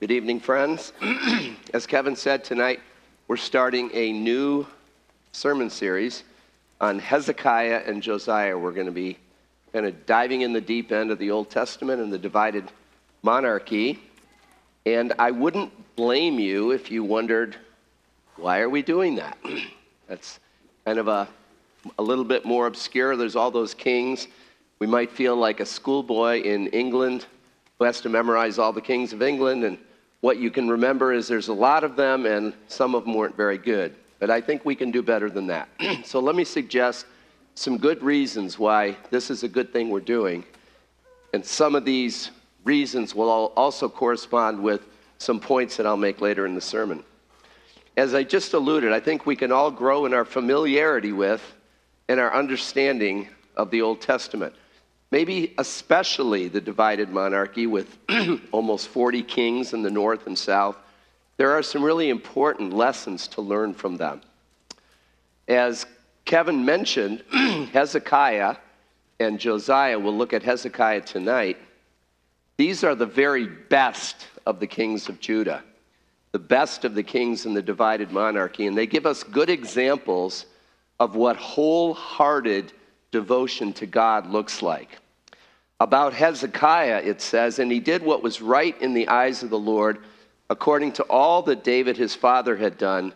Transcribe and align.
Good 0.00 0.12
evening, 0.12 0.38
friends. 0.38 0.92
As 1.74 1.84
Kevin 1.84 2.14
said 2.14 2.44
tonight, 2.44 2.78
we're 3.26 3.36
starting 3.36 3.90
a 3.92 4.12
new 4.12 4.64
sermon 5.32 5.68
series 5.70 6.22
on 6.80 7.00
Hezekiah 7.00 7.82
and 7.84 8.00
Josiah. 8.00 8.56
We're 8.56 8.70
going 8.70 8.86
to 8.86 8.92
be 8.92 9.18
kind 9.72 9.86
of 9.86 10.06
diving 10.06 10.42
in 10.42 10.52
the 10.52 10.60
deep 10.60 10.92
end 10.92 11.10
of 11.10 11.18
the 11.18 11.32
Old 11.32 11.50
Testament 11.50 12.00
and 12.00 12.12
the 12.12 12.18
divided 12.18 12.70
monarchy. 13.24 13.98
And 14.86 15.14
I 15.18 15.32
wouldn't 15.32 15.72
blame 15.96 16.38
you 16.38 16.70
if 16.70 16.92
you 16.92 17.02
wondered, 17.02 17.56
why 18.36 18.60
are 18.60 18.70
we 18.70 18.82
doing 18.82 19.16
that? 19.16 19.36
That's 20.06 20.38
kind 20.84 21.00
of 21.00 21.08
a, 21.08 21.26
a 21.98 22.02
little 22.04 22.24
bit 22.24 22.44
more 22.44 22.68
obscure. 22.68 23.16
There's 23.16 23.34
all 23.34 23.50
those 23.50 23.74
kings. 23.74 24.28
We 24.78 24.86
might 24.86 25.10
feel 25.10 25.34
like 25.34 25.58
a 25.58 25.66
schoolboy 25.66 26.42
in 26.42 26.68
England 26.68 27.26
who 27.80 27.84
has 27.84 28.00
to 28.02 28.08
memorize 28.08 28.60
all 28.60 28.72
the 28.72 28.80
kings 28.80 29.12
of 29.12 29.22
England. 29.22 29.64
And 29.64 29.76
what 30.20 30.38
you 30.38 30.50
can 30.50 30.68
remember 30.68 31.12
is 31.12 31.28
there's 31.28 31.48
a 31.48 31.52
lot 31.52 31.84
of 31.84 31.96
them, 31.96 32.26
and 32.26 32.52
some 32.66 32.94
of 32.94 33.04
them 33.04 33.14
weren't 33.14 33.36
very 33.36 33.58
good. 33.58 33.94
But 34.18 34.30
I 34.30 34.40
think 34.40 34.64
we 34.64 34.74
can 34.74 34.90
do 34.90 35.02
better 35.02 35.30
than 35.30 35.46
that. 35.46 35.68
so 36.04 36.18
let 36.20 36.34
me 36.34 36.44
suggest 36.44 37.06
some 37.54 37.78
good 37.78 38.02
reasons 38.02 38.58
why 38.58 38.96
this 39.10 39.30
is 39.30 39.42
a 39.42 39.48
good 39.48 39.72
thing 39.72 39.90
we're 39.90 40.00
doing. 40.00 40.44
And 41.32 41.44
some 41.44 41.74
of 41.74 41.84
these 41.84 42.30
reasons 42.64 43.14
will 43.14 43.28
also 43.28 43.88
correspond 43.88 44.60
with 44.62 44.82
some 45.18 45.40
points 45.40 45.76
that 45.76 45.86
I'll 45.86 45.96
make 45.96 46.20
later 46.20 46.46
in 46.46 46.54
the 46.54 46.60
sermon. 46.60 47.04
As 47.96 48.14
I 48.14 48.22
just 48.22 48.54
alluded, 48.54 48.92
I 48.92 49.00
think 49.00 49.26
we 49.26 49.34
can 49.36 49.50
all 49.50 49.70
grow 49.70 50.06
in 50.06 50.14
our 50.14 50.24
familiarity 50.24 51.12
with 51.12 51.42
and 52.08 52.20
our 52.20 52.32
understanding 52.32 53.28
of 53.56 53.70
the 53.70 53.82
Old 53.82 54.00
Testament 54.00 54.54
maybe 55.10 55.54
especially 55.58 56.48
the 56.48 56.60
divided 56.60 57.10
monarchy 57.10 57.66
with 57.66 57.96
almost 58.52 58.88
40 58.88 59.22
kings 59.22 59.72
in 59.72 59.82
the 59.82 59.90
north 59.90 60.26
and 60.26 60.38
south, 60.38 60.76
there 61.36 61.52
are 61.52 61.62
some 61.62 61.82
really 61.82 62.10
important 62.10 62.72
lessons 62.72 63.28
to 63.28 63.40
learn 63.40 63.72
from 63.72 63.96
them. 63.96 64.20
As 65.46 65.86
Kevin 66.24 66.64
mentioned, 66.64 67.22
Hezekiah 67.72 68.56
and 69.20 69.38
Josiah, 69.38 69.98
we'll 69.98 70.16
look 70.16 70.32
at 70.32 70.42
Hezekiah 70.42 71.02
tonight. 71.02 71.58
These 72.56 72.84
are 72.84 72.94
the 72.94 73.06
very 73.06 73.46
best 73.46 74.26
of 74.44 74.60
the 74.60 74.66
kings 74.66 75.08
of 75.08 75.20
Judah, 75.20 75.62
the 76.32 76.38
best 76.38 76.84
of 76.84 76.94
the 76.94 77.02
kings 77.02 77.46
in 77.46 77.54
the 77.54 77.62
divided 77.62 78.10
monarchy, 78.10 78.66
and 78.66 78.76
they 78.76 78.86
give 78.86 79.06
us 79.06 79.22
good 79.22 79.48
examples 79.48 80.46
of 81.00 81.14
what 81.14 81.36
wholehearted 81.36 82.72
devotion 83.10 83.72
to 83.74 83.86
God 83.86 84.30
looks 84.30 84.62
like. 84.62 84.98
About 85.80 86.12
Hezekiah, 86.12 87.02
it 87.04 87.20
says, 87.20 87.58
and 87.58 87.70
he 87.70 87.80
did 87.80 88.02
what 88.02 88.22
was 88.22 88.42
right 88.42 88.80
in 88.82 88.94
the 88.94 89.08
eyes 89.08 89.42
of 89.42 89.50
the 89.50 89.58
Lord, 89.58 89.98
according 90.50 90.92
to 90.92 91.04
all 91.04 91.42
that 91.42 91.62
David 91.62 91.96
his 91.96 92.14
father 92.14 92.56
had 92.56 92.78
done. 92.78 93.12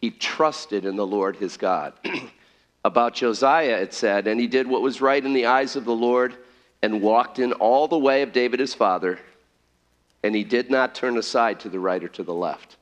He 0.00 0.10
trusted 0.10 0.84
in 0.84 0.96
the 0.96 1.06
Lord 1.06 1.36
his 1.36 1.56
God. 1.56 1.92
About 2.84 3.14
Josiah, 3.14 3.76
it 3.76 3.94
said, 3.94 4.26
and 4.26 4.40
he 4.40 4.46
did 4.46 4.66
what 4.66 4.82
was 4.82 5.00
right 5.00 5.24
in 5.24 5.34
the 5.34 5.46
eyes 5.46 5.76
of 5.76 5.84
the 5.84 5.94
Lord 5.94 6.34
and 6.82 7.02
walked 7.02 7.38
in 7.38 7.52
all 7.52 7.86
the 7.86 7.98
way 7.98 8.22
of 8.22 8.32
David 8.32 8.58
his 8.58 8.74
father, 8.74 9.18
and 10.22 10.34
he 10.34 10.44
did 10.44 10.70
not 10.70 10.94
turn 10.94 11.18
aside 11.18 11.60
to 11.60 11.68
the 11.68 11.78
right 11.78 12.02
or 12.02 12.08
to 12.08 12.22
the 12.22 12.34
left. 12.34 12.76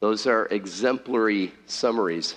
Those 0.00 0.26
are 0.26 0.46
exemplary 0.46 1.52
summaries. 1.66 2.36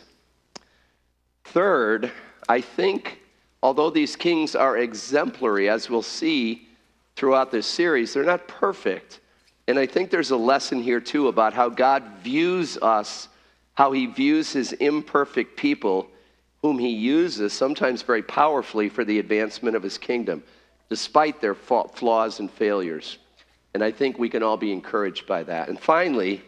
Third, 1.44 2.12
I 2.48 2.62
think 2.62 3.20
although 3.64 3.90
these 3.90 4.18
kings 4.18 4.56
are 4.56 4.78
exemplary, 4.78 5.70
as 5.70 5.90
we'll 5.90 6.02
see 6.02 6.68
throughout 7.16 7.50
this 7.50 7.66
series, 7.66 8.14
they're 8.14 8.26
not 8.26 8.46
perfect. 8.48 9.22
And 9.70 9.80
I 9.80 9.86
think 9.86 10.12
there's 10.12 10.32
a 10.32 10.38
lesson 10.38 10.84
here, 10.84 11.00
too, 11.00 11.30
about 11.30 11.54
how 11.54 11.70
God 11.70 12.04
views 12.22 12.78
us, 12.78 13.30
how 13.76 13.94
he 13.94 14.06
views 14.06 14.52
his 14.52 14.74
imperfect 14.74 15.56
people, 15.56 16.08
whom 16.62 16.78
he 16.78 16.90
uses 16.90 17.54
sometimes 17.54 18.02
very 18.02 18.22
powerfully 18.22 18.90
for 18.90 19.06
the 19.06 19.20
advancement 19.20 19.78
of 19.78 19.84
his 19.84 19.98
kingdom, 19.98 20.44
despite 20.90 21.40
their 21.40 21.56
flaws 21.56 22.42
and 22.42 22.52
failures. 22.52 23.18
And 23.74 23.82
I 23.82 23.92
think 23.92 24.20
we 24.20 24.30
can 24.30 24.44
all 24.44 24.58
be 24.58 24.74
encouraged 24.74 25.26
by 25.26 25.42
that. 25.44 25.70
And 25.70 25.80
finally, 25.80 26.42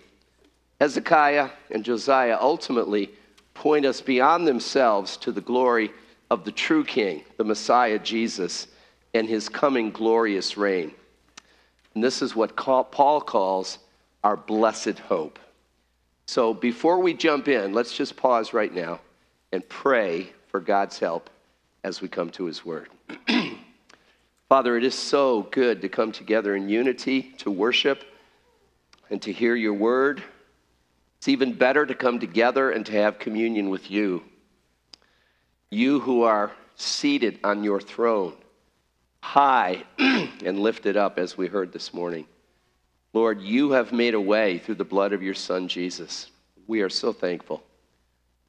Hezekiah 0.82 1.50
and 1.72 1.86
Josiah 1.86 2.38
ultimately 2.42 3.10
point 3.54 3.86
us 3.86 4.02
beyond 4.02 4.46
themselves 4.46 5.16
to 5.18 5.32
the 5.32 5.40
glory 5.40 5.92
of 6.30 6.44
the 6.44 6.52
true 6.52 6.84
King, 6.84 7.24
the 7.38 7.44
Messiah 7.44 8.00
Jesus, 8.00 8.68
and 9.14 9.28
his 9.28 9.50
coming 9.50 9.92
glorious 9.92 10.58
reign. 10.58 10.92
And 11.94 12.04
this 12.04 12.22
is 12.22 12.36
what 12.36 12.56
Paul 12.56 13.22
calls 13.22 13.80
our 14.24 14.36
blessed 14.36 15.00
hope. 15.00 15.40
So 16.28 16.54
before 16.54 17.00
we 17.00 17.14
jump 17.14 17.48
in, 17.48 17.74
let's 17.74 17.96
just 17.96 18.18
pause 18.18 18.54
right 18.54 18.74
now 18.74 19.00
and 19.52 19.68
pray 19.70 20.30
for 20.48 20.60
God's 20.60 21.00
help 21.00 21.30
as 21.84 22.02
we 22.02 22.08
come 22.08 22.32
to 22.32 22.46
his 22.46 22.66
word. 22.66 22.90
Father, 24.50 24.78
it 24.78 24.84
is 24.84 24.96
so 24.96 25.44
good 25.52 25.82
to 25.82 25.90
come 25.90 26.12
together 26.12 26.56
in 26.56 26.68
unity 26.68 27.34
to 27.38 27.52
worship 27.52 28.04
and 29.10 29.22
to 29.22 29.32
hear 29.32 29.56
your 29.56 29.74
word. 29.74 30.22
It's 31.18 31.28
even 31.28 31.54
better 31.54 31.86
to 31.86 31.94
come 31.94 32.20
together 32.20 32.72
and 32.72 32.86
to 32.88 32.92
have 32.94 33.20
communion 33.20 33.70
with 33.70 33.90
you 33.90 34.24
you 35.70 36.00
who 36.00 36.24
are 36.24 36.52
seated 36.76 37.40
on 37.44 37.64
your 37.64 37.82
throne, 37.82 38.34
high 39.22 39.84
and 39.98 40.60
lifted 40.60 40.98
up, 40.98 41.18
as 41.18 41.38
we 41.38 41.48
heard 41.48 41.72
this 41.72 41.94
morning. 41.94 42.26
Lord, 43.14 43.42
you 43.42 43.72
have 43.72 43.94
made 43.94 44.14
a 44.14 44.22
way 44.22 44.60
through 44.60 44.76
the 44.76 44.84
blood 44.84 45.14
of 45.14 45.24
your 45.24 45.34
Son, 45.34 45.68
Jesus. 45.68 46.32
We 46.68 46.82
are 46.82 46.90
so 46.90 47.14
thankful. 47.14 47.64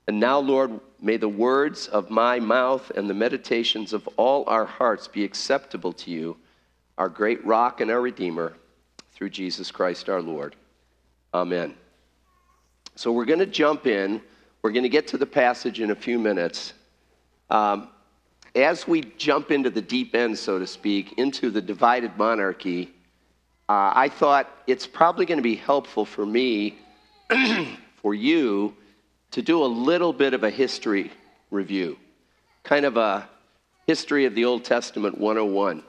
And 0.08 0.20
now, 0.20 0.38
Lord, 0.38 0.80
may 1.00 1.16
the 1.16 1.28
words 1.28 1.88
of 1.88 2.10
my 2.10 2.38
mouth 2.38 2.90
and 2.90 3.08
the 3.08 3.14
meditations 3.14 3.92
of 3.92 4.08
all 4.16 4.44
our 4.46 4.64
hearts 4.64 5.08
be 5.08 5.24
acceptable 5.24 5.92
to 5.94 6.10
you, 6.10 6.36
our 6.98 7.08
great 7.08 7.44
rock 7.44 7.80
and 7.80 7.90
our 7.90 8.00
Redeemer, 8.00 8.54
through 9.12 9.30
Jesus 9.30 9.70
Christ 9.70 10.08
our 10.08 10.22
Lord. 10.22 10.56
Amen. 11.34 11.74
So 12.94 13.12
we're 13.12 13.24
going 13.24 13.40
to 13.40 13.46
jump 13.46 13.86
in. 13.86 14.22
We're 14.62 14.72
going 14.72 14.84
to 14.84 14.88
get 14.88 15.08
to 15.08 15.18
the 15.18 15.26
passage 15.26 15.80
in 15.80 15.90
a 15.90 15.94
few 15.94 16.18
minutes. 16.18 16.72
Um, 17.50 17.88
as 18.54 18.88
we 18.88 19.02
jump 19.18 19.50
into 19.50 19.70
the 19.70 19.82
deep 19.82 20.14
end, 20.14 20.38
so 20.38 20.58
to 20.58 20.66
speak, 20.66 21.18
into 21.18 21.50
the 21.50 21.60
divided 21.60 22.16
monarchy, 22.16 22.94
uh, 23.68 23.92
I 23.94 24.08
thought 24.08 24.48
it's 24.66 24.86
probably 24.86 25.26
going 25.26 25.38
to 25.38 25.42
be 25.42 25.56
helpful 25.56 26.04
for 26.04 26.24
me, 26.24 26.78
for 27.96 28.14
you, 28.14 28.74
to 29.32 29.42
do 29.42 29.62
a 29.62 29.66
little 29.66 30.12
bit 30.12 30.34
of 30.34 30.44
a 30.44 30.50
history 30.50 31.10
review, 31.50 31.98
kind 32.62 32.86
of 32.86 32.96
a 32.96 33.28
history 33.86 34.24
of 34.24 34.34
the 34.34 34.44
Old 34.44 34.64
Testament 34.64 35.18
101. 35.18 35.82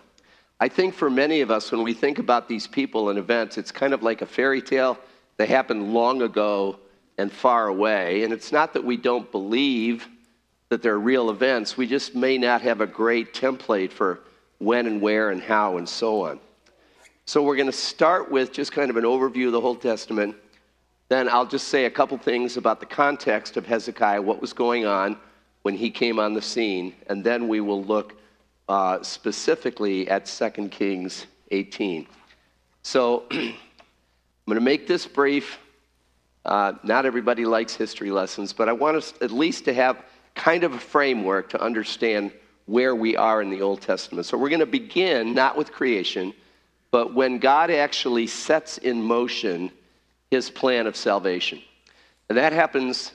I 0.59 0.67
think 0.67 0.96
for 0.96 1.09
many 1.09 1.41
of 1.41 1.51
us, 1.51 1.72
when 1.72 1.84
we 1.84 1.94
think 1.94 2.19
about 2.19 2.50
these 2.50 2.66
people 2.66 3.09
and 3.09 3.19
events, 3.19 3.57
it's 3.57 3.72
kind 3.72 3.94
of 3.94 4.01
like 4.01 4.22
a 4.22 4.25
fairy 4.25 4.62
tale. 4.62 4.97
They 5.38 5.46
happened 5.46 5.94
long 5.94 6.23
ago 6.23 6.79
and 7.17 7.31
far 7.31 7.67
away. 7.67 8.23
And 8.23 8.34
it's 8.34 8.51
not 8.51 8.73
that 8.73 8.84
we 8.84 8.97
don't 8.97 9.31
believe 9.31 10.07
that 10.69 10.81
they're 10.81 11.00
real 11.00 11.29
events. 11.29 11.78
We 11.78 11.88
just 11.88 12.16
may 12.16 12.38
not 12.38 12.61
have 12.61 12.81
a 12.81 12.88
great 12.88 13.33
template 13.33 13.91
for 13.91 14.19
when 14.59 14.88
and 14.88 15.01
where 15.01 15.29
and 15.31 15.41
how 15.41 15.78
and 15.78 15.88
so 15.88 16.25
on. 16.25 16.39
So 17.25 17.44
we're 17.44 17.55
going 17.55 17.67
to 17.67 17.73
start 17.73 18.31
with 18.31 18.51
just 18.51 18.72
kind 18.72 18.89
of 18.89 18.97
an 18.97 19.03
overview 19.03 19.47
of 19.47 19.51
the 19.51 19.61
whole 19.61 19.75
Testament. 19.75 20.35
Then 21.09 21.29
I'll 21.29 21.45
just 21.45 21.69
say 21.69 21.85
a 21.85 21.89
couple 21.89 22.17
things 22.17 22.57
about 22.57 22.79
the 22.79 22.85
context 22.85 23.57
of 23.57 23.66
Hezekiah, 23.66 24.22
what 24.22 24.41
was 24.41 24.53
going 24.53 24.85
on 24.85 25.17
when 25.61 25.75
he 25.75 25.89
came 25.89 26.19
on 26.19 26.33
the 26.33 26.41
scene, 26.41 26.94
and 27.07 27.23
then 27.23 27.47
we 27.47 27.59
will 27.59 27.84
look 27.84 28.17
uh, 28.69 29.01
specifically 29.01 30.09
at 30.09 30.25
2 30.25 30.69
Kings 30.69 31.25
18. 31.51 32.07
So 32.84 33.25
I'm 33.31 33.53
going 34.46 34.55
to 34.55 34.61
make 34.61 34.87
this 34.87 35.05
brief. 35.05 35.59
Uh, 36.46 36.73
not 36.84 37.05
everybody 37.05 37.46
likes 37.46 37.75
history 37.75 38.11
lessons, 38.11 38.53
but 38.53 38.70
I 38.70 38.73
want 38.73 38.96
us 38.96 39.13
at 39.22 39.31
least 39.31 39.66
to 39.66 39.73
have 39.73 40.03
kind 40.37 40.63
of 40.63 40.73
a 40.73 40.79
framework 40.79 41.49
to 41.49 41.61
understand 41.61 42.31
where 42.66 42.95
we 42.95 43.17
are 43.17 43.41
in 43.41 43.49
the 43.49 43.61
Old 43.61 43.81
Testament. 43.81 44.25
So 44.25 44.37
we're 44.37 44.49
going 44.49 44.59
to 44.59 44.66
begin 44.66 45.34
not 45.34 45.57
with 45.57 45.72
creation, 45.72 46.34
but 46.91 47.13
when 47.13 47.39
God 47.39 47.72
actually 47.72 48.28
sets 48.28 48.78
in 48.78 49.01
motion 49.01 49.72
his 50.31 50.49
plan 50.49 50.87
of 50.87 50.95
salvation. 50.95 51.61
And 52.29 52.37
that 52.37 52.53
happens 52.53 53.11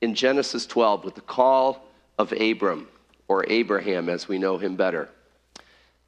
in 0.00 0.14
Genesis 0.14 0.66
12 0.66 1.04
with 1.04 1.14
the 1.14 1.20
call 1.20 1.84
of 2.18 2.32
Abram, 2.32 2.88
or 3.28 3.44
Abraham 3.48 4.08
as 4.08 4.28
we 4.28 4.38
know 4.38 4.58
him 4.58 4.76
better. 4.76 5.08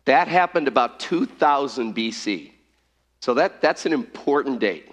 That 0.05 0.29
happened 0.29 0.69
about 0.69 1.01
2000 1.01 1.95
BC. 1.95 2.53
So 3.21 3.35
that, 3.35 3.61
that's 3.61 3.87
an 3.87 3.93
important 3.93 4.61
date. 4.61 4.91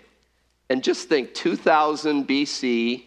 And 0.70 0.84
just 0.84 1.08
think 1.08 1.34
2000 1.34 2.28
BC, 2.28 3.04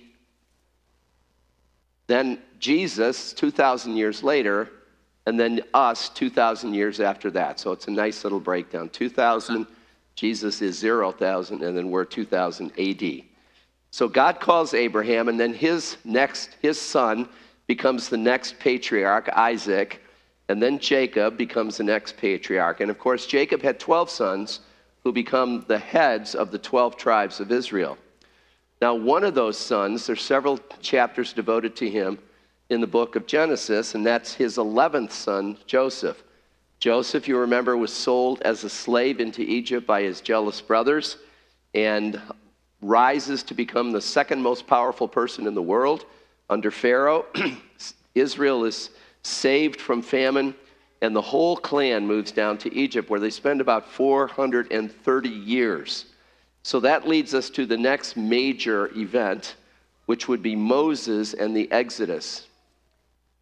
then 2.06 2.38
Jesus 2.58 3.32
2,000 3.32 3.96
years 3.96 4.22
later, 4.22 4.70
and 5.26 5.38
then 5.38 5.60
us 5.74 6.08
2,000 6.10 6.74
years 6.74 7.00
after 7.00 7.30
that. 7.32 7.58
So 7.58 7.72
it's 7.72 7.88
a 7.88 7.90
nice 7.90 8.24
little 8.24 8.40
breakdown 8.40 8.88
2,000 8.90 9.66
Jesus 10.16 10.62
is 10.62 10.78
0,000, 10.78 11.62
and 11.62 11.76
then 11.76 11.90
we're 11.90 12.06
2000 12.06 12.72
AD. 12.78 13.22
So 13.90 14.08
God 14.08 14.40
calls 14.40 14.72
Abraham, 14.72 15.28
and 15.28 15.38
then 15.38 15.52
his 15.52 15.98
next, 16.04 16.56
his 16.60 16.80
son 16.80 17.28
becomes 17.66 18.08
the 18.08 18.16
next 18.16 18.58
patriarch, 18.58 19.28
Isaac, 19.34 20.02
and 20.48 20.62
then 20.62 20.78
Jacob 20.78 21.36
becomes 21.36 21.76
the 21.76 21.84
next 21.84 22.16
patriarch. 22.16 22.80
And 22.80 22.90
of 22.90 22.98
course, 22.98 23.26
Jacob 23.26 23.60
had 23.60 23.78
12 23.78 24.08
sons 24.08 24.60
who 25.04 25.12
become 25.12 25.64
the 25.68 25.78
heads 25.78 26.34
of 26.34 26.50
the 26.50 26.58
12 26.58 26.96
tribes 26.96 27.38
of 27.38 27.52
Israel. 27.52 27.98
Now, 28.80 28.94
one 28.94 29.24
of 29.24 29.34
those 29.34 29.58
sons, 29.58 30.06
there's 30.06 30.22
several 30.22 30.58
chapters 30.80 31.32
devoted 31.32 31.76
to 31.76 31.90
him 31.90 32.18
in 32.68 32.80
the 32.80 32.86
book 32.86 33.16
of 33.16 33.26
Genesis, 33.26 33.94
and 33.94 34.04
that's 34.04 34.34
his 34.34 34.56
11th 34.56 35.12
son, 35.12 35.56
Joseph. 35.66 36.22
Joseph, 36.78 37.28
you 37.28 37.38
remember, 37.38 37.76
was 37.76 37.92
sold 37.92 38.42
as 38.42 38.64
a 38.64 38.70
slave 38.70 39.20
into 39.20 39.42
Egypt 39.42 39.86
by 39.86 40.02
his 40.02 40.20
jealous 40.20 40.60
brothers 40.60 41.16
and 41.74 42.20
rises 42.82 43.42
to 43.44 43.54
become 43.54 43.92
the 43.92 44.00
second 44.00 44.42
most 44.42 44.66
powerful 44.66 45.08
person 45.08 45.46
in 45.46 45.54
the 45.54 45.62
world 45.62 46.04
under 46.50 46.70
Pharaoh. 46.70 47.26
Israel 48.14 48.64
is 48.64 48.90
saved 49.22 49.80
from 49.80 50.02
famine, 50.02 50.54
and 51.02 51.14
the 51.14 51.22
whole 51.22 51.56
clan 51.56 52.06
moves 52.06 52.32
down 52.32 52.58
to 52.58 52.74
Egypt, 52.74 53.10
where 53.10 53.20
they 53.20 53.30
spend 53.30 53.60
about 53.60 53.88
430 53.88 55.28
years. 55.28 56.06
So 56.62 56.80
that 56.80 57.06
leads 57.06 57.34
us 57.34 57.48
to 57.50 57.64
the 57.66 57.76
next 57.76 58.16
major 58.16 58.90
event, 58.96 59.56
which 60.06 60.28
would 60.28 60.42
be 60.42 60.56
Moses 60.56 61.34
and 61.34 61.56
the 61.56 61.70
Exodus. 61.70 62.45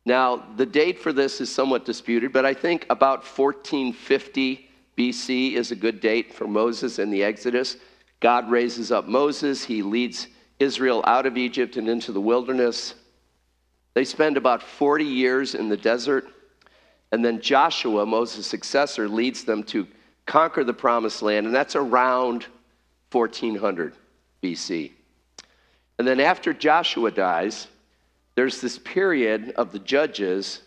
Now, 0.07 0.45
the 0.57 0.67
date 0.67 0.99
for 0.99 1.13
this 1.13 1.41
is 1.41 1.51
somewhat 1.51 1.85
disputed, 1.85 2.33
but 2.33 2.45
I 2.45 2.53
think 2.53 2.87
about 2.91 3.25
1450 3.25 4.69
BC 4.99 5.55
is 5.55 5.71
a 5.71 5.77
good 5.77 6.01
date 6.01 6.35
for 6.35 6.47
Moses 6.47 6.99
and 6.99 7.13
the 7.13 7.25
Exodus. 7.25 7.77
God 8.21 8.51
raises 8.51 8.93
up 8.93 9.07
Moses, 9.07 9.65
he 9.65 9.83
leads 9.83 10.29
Israel 10.59 11.03
out 11.07 11.27
of 11.27 11.37
Egypt 11.37 11.77
and 11.77 11.89
into 11.89 12.13
the 12.13 12.21
wilderness. 12.21 12.95
They 13.95 14.05
spend 14.05 14.37
about 14.37 14.63
40 14.63 15.05
years 15.05 15.55
in 15.55 15.69
the 15.69 15.77
desert, 15.77 16.27
and 17.13 17.25
then 17.25 17.41
Joshua, 17.41 18.05
Moses' 18.05 18.47
successor, 18.47 19.09
leads 19.09 19.45
them 19.45 19.63
to 19.65 19.87
conquer 20.27 20.65
the 20.65 20.75
promised 20.75 21.23
land, 21.23 21.47
and 21.47 21.55
that's 21.55 21.77
around 21.77 22.47
1400 23.13 23.95
BC. 24.43 24.93
And 25.99 26.07
then 26.09 26.21
after 26.21 26.53
Joshua 26.53 27.11
dies, 27.11 27.69
there's 28.35 28.61
this 28.61 28.79
period 28.79 29.53
of 29.57 29.73
the 29.73 29.79
judges 29.79 30.61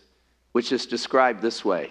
which 0.52 0.72
is 0.72 0.86
described 0.86 1.42
this 1.42 1.64
way 1.64 1.90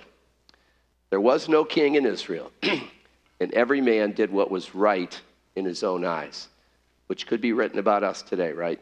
There 1.09 1.21
was 1.21 1.47
no 1.47 1.63
king 1.63 1.95
in 1.95 2.05
Israel, 2.05 2.51
and 3.39 3.53
every 3.53 3.81
man 3.81 4.11
did 4.11 4.31
what 4.31 4.51
was 4.51 4.75
right 4.75 5.19
in 5.55 5.65
his 5.65 5.83
own 5.83 6.05
eyes, 6.05 6.49
which 7.07 7.27
could 7.27 7.41
be 7.41 7.53
written 7.53 7.79
about 7.79 8.03
us 8.03 8.21
today, 8.21 8.51
right? 8.51 8.79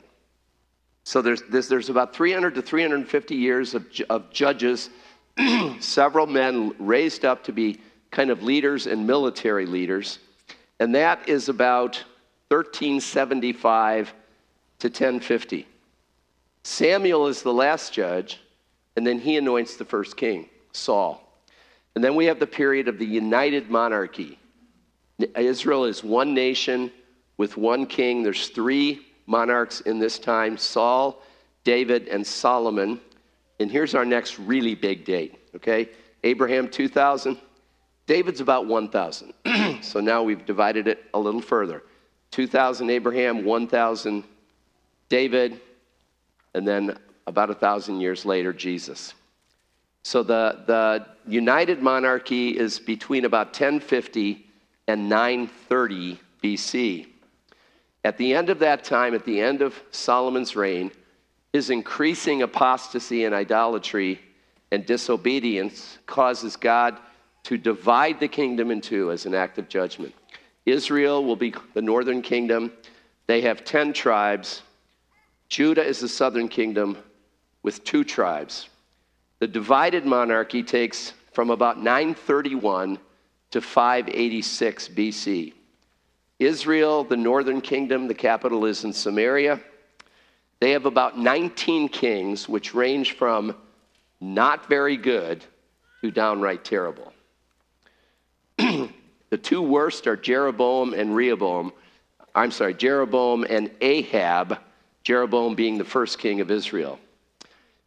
So 1.03 1.21
there's, 1.21 1.44
there's, 1.44 1.68
there's 1.68 1.89
about 1.89 2.15
300 2.15 2.56
to 2.56 2.62
350 2.63 3.36
years 3.36 3.75
of, 3.75 3.86
of 4.09 4.31
judges, 4.31 4.89
several 5.80 6.25
men 6.25 6.74
raised 6.80 7.25
up 7.25 7.44
to 7.44 7.51
be 7.51 7.80
kind 8.09 8.31
of 8.31 8.42
leaders 8.42 8.88
and 8.88 9.06
military 9.06 9.65
leaders. 9.68 10.19
And 10.80 10.95
that 10.95 11.30
is 11.30 11.47
about 11.47 12.03
1375 12.50 14.13
to 14.80 14.88
1050. 14.88 15.68
Samuel 16.65 17.27
is 17.27 17.44
the 17.44 17.53
last 17.53 17.94
judge, 17.94 18.39
and 18.95 19.06
then 19.06 19.19
he 19.19 19.38
anoints 19.38 19.77
the 19.77 19.85
first 19.85 20.17
king, 20.17 20.50
Saul. 20.71 21.21
And 21.94 22.03
then 22.03 22.15
we 22.15 22.25
have 22.25 22.39
the 22.39 22.47
period 22.47 22.88
of 22.88 22.97
the 22.97 23.06
united 23.06 23.69
monarchy. 23.69 24.39
Israel 25.35 25.85
is 25.85 26.03
one 26.03 26.33
nation 26.33 26.91
with 27.38 27.56
one 27.56 27.85
king. 27.85 28.23
There's 28.23 28.47
three 28.47 29.06
monarchs 29.27 29.81
in 29.81 30.00
this 30.00 30.17
time 30.17 30.57
Saul, 30.57 31.21
David, 31.63 32.07
and 32.07 32.25
Solomon. 32.25 33.00
And 33.59 33.69
here's 33.69 33.94
our 33.94 34.03
next 34.03 34.39
really 34.39 34.73
big 34.73 35.06
date, 35.06 35.38
okay? 35.56 35.91
Abraham 36.23 36.68
2000, 36.68 37.38
David's 38.07 38.41
about 38.41 38.65
1000. 38.65 39.33
so 39.83 40.00
now 40.00 40.23
we've 40.23 40.47
divided 40.47 40.88
it 40.88 41.03
a 41.13 41.19
little 41.19 41.41
further 41.41 41.83
2000 42.31 42.89
Abraham, 42.89 43.45
1000 43.45 44.23
David, 45.09 45.61
and 46.56 46.68
then 46.68 46.98
about 47.28 47.50
a 47.50 47.54
thousand 47.54 48.00
years 48.02 48.25
later, 48.25 48.54
Jesus. 48.54 49.13
So 50.04 50.24
the, 50.24 50.63
the 50.66 51.06
united 51.28 51.81
monarchy 51.81 52.57
is 52.57 52.80
between 52.80 53.25
about 53.25 53.48
1050 53.48 54.46
and 54.88 55.10
930 55.10 56.19
BC. 56.44 57.07
At 58.04 58.18
the 58.18 58.36
end 58.36 58.50
of 58.50 58.60
that 58.60 58.84
time, 58.84 59.16
at 59.16 59.25
the 59.25 59.42
end 59.42 59.62
of 59.62 59.74
Solomon's 59.92 60.56
reign, 60.56 60.92
his 61.52 61.69
increasing 61.69 62.44
apostasy 62.44 63.25
and 63.25 63.34
idolatry 63.34 64.22
and 64.72 64.86
disobedience 64.86 65.98
causes 66.06 66.56
God 66.56 66.98
to 67.44 67.57
divide 67.57 68.19
the 68.19 68.28
kingdom 68.28 68.72
in 68.72 68.81
two 68.81 69.12
as 69.12 69.25
an 69.25 69.34
act 69.34 69.57
of 69.57 69.69
judgment. 69.69 70.13
Israel 70.66 71.24
will 71.24 71.36
be 71.36 71.54
the 71.74 71.81
northern 71.81 72.22
kingdom. 72.22 72.72
They 73.28 73.42
have 73.42 73.63
10 73.63 73.94
tribes. 73.94 74.62
Judah 75.50 75.83
is 75.83 76.00
the 76.00 76.09
southern 76.09 76.47
kingdom 76.47 76.97
with 77.63 77.83
two 77.83 78.03
tribes. 78.03 78.69
The 79.39 79.47
divided 79.47 80.06
monarchy 80.06 80.63
takes 80.63 81.13
from 81.33 81.50
about 81.50 81.77
931 81.77 82.97
to 83.51 83.62
586 83.62 84.89
BC. 84.89 85.53
Israel, 86.39 87.03
the 87.03 87.18
northern 87.18 87.62
kingdom, 87.62 88.07
the 88.07 88.13
capital 88.13 88.65
is 88.65 88.83
in 88.83 88.92
Samaria. 88.92 89.59
They 90.59 90.71
have 90.71 90.86
about 90.86 91.18
19 91.18 91.89
kings, 91.89 92.50
which 92.50 92.74
range 92.74 93.13
from 93.13 93.56
not 94.19 94.68
very 94.68 94.97
good 94.97 95.44
to 96.01 96.12
downright 96.12 96.63
terrible. 96.63 97.13
the 98.57 99.38
two 99.42 99.62
worst 99.62 100.07
are 100.07 100.15
Jeroboam 100.15 100.94
and 100.94 101.15
Rehoboam. 101.15 101.71
I'm 102.33 102.51
sorry, 102.51 102.74
Jeroboam 102.74 103.45
and 103.50 103.71
Ahab, 103.81 104.59
Jeroboam 105.06 105.54
being 105.54 105.78
the 105.78 105.86
first 105.86 106.18
king 106.18 106.42
of 106.42 106.52
Israel. 106.52 107.00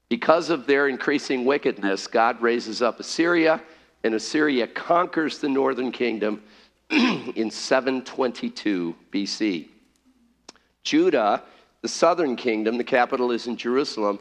Because 0.08 0.48
of 0.48 0.66
their 0.66 0.88
increasing 0.88 1.44
wickedness, 1.44 2.06
God 2.06 2.40
raises 2.40 2.80
up 2.80 3.00
Assyria, 3.00 3.60
and 4.04 4.14
Assyria 4.14 4.66
conquers 4.68 5.38
the 5.38 5.48
northern 5.48 5.92
kingdom 5.92 6.42
in 6.90 7.50
722 7.50 8.94
BC. 9.12 9.68
Judah, 10.84 11.42
the 11.82 11.88
southern 11.88 12.36
kingdom, 12.36 12.78
the 12.78 12.84
capital 12.84 13.32
is 13.32 13.48
in 13.48 13.56
Jerusalem, 13.56 14.20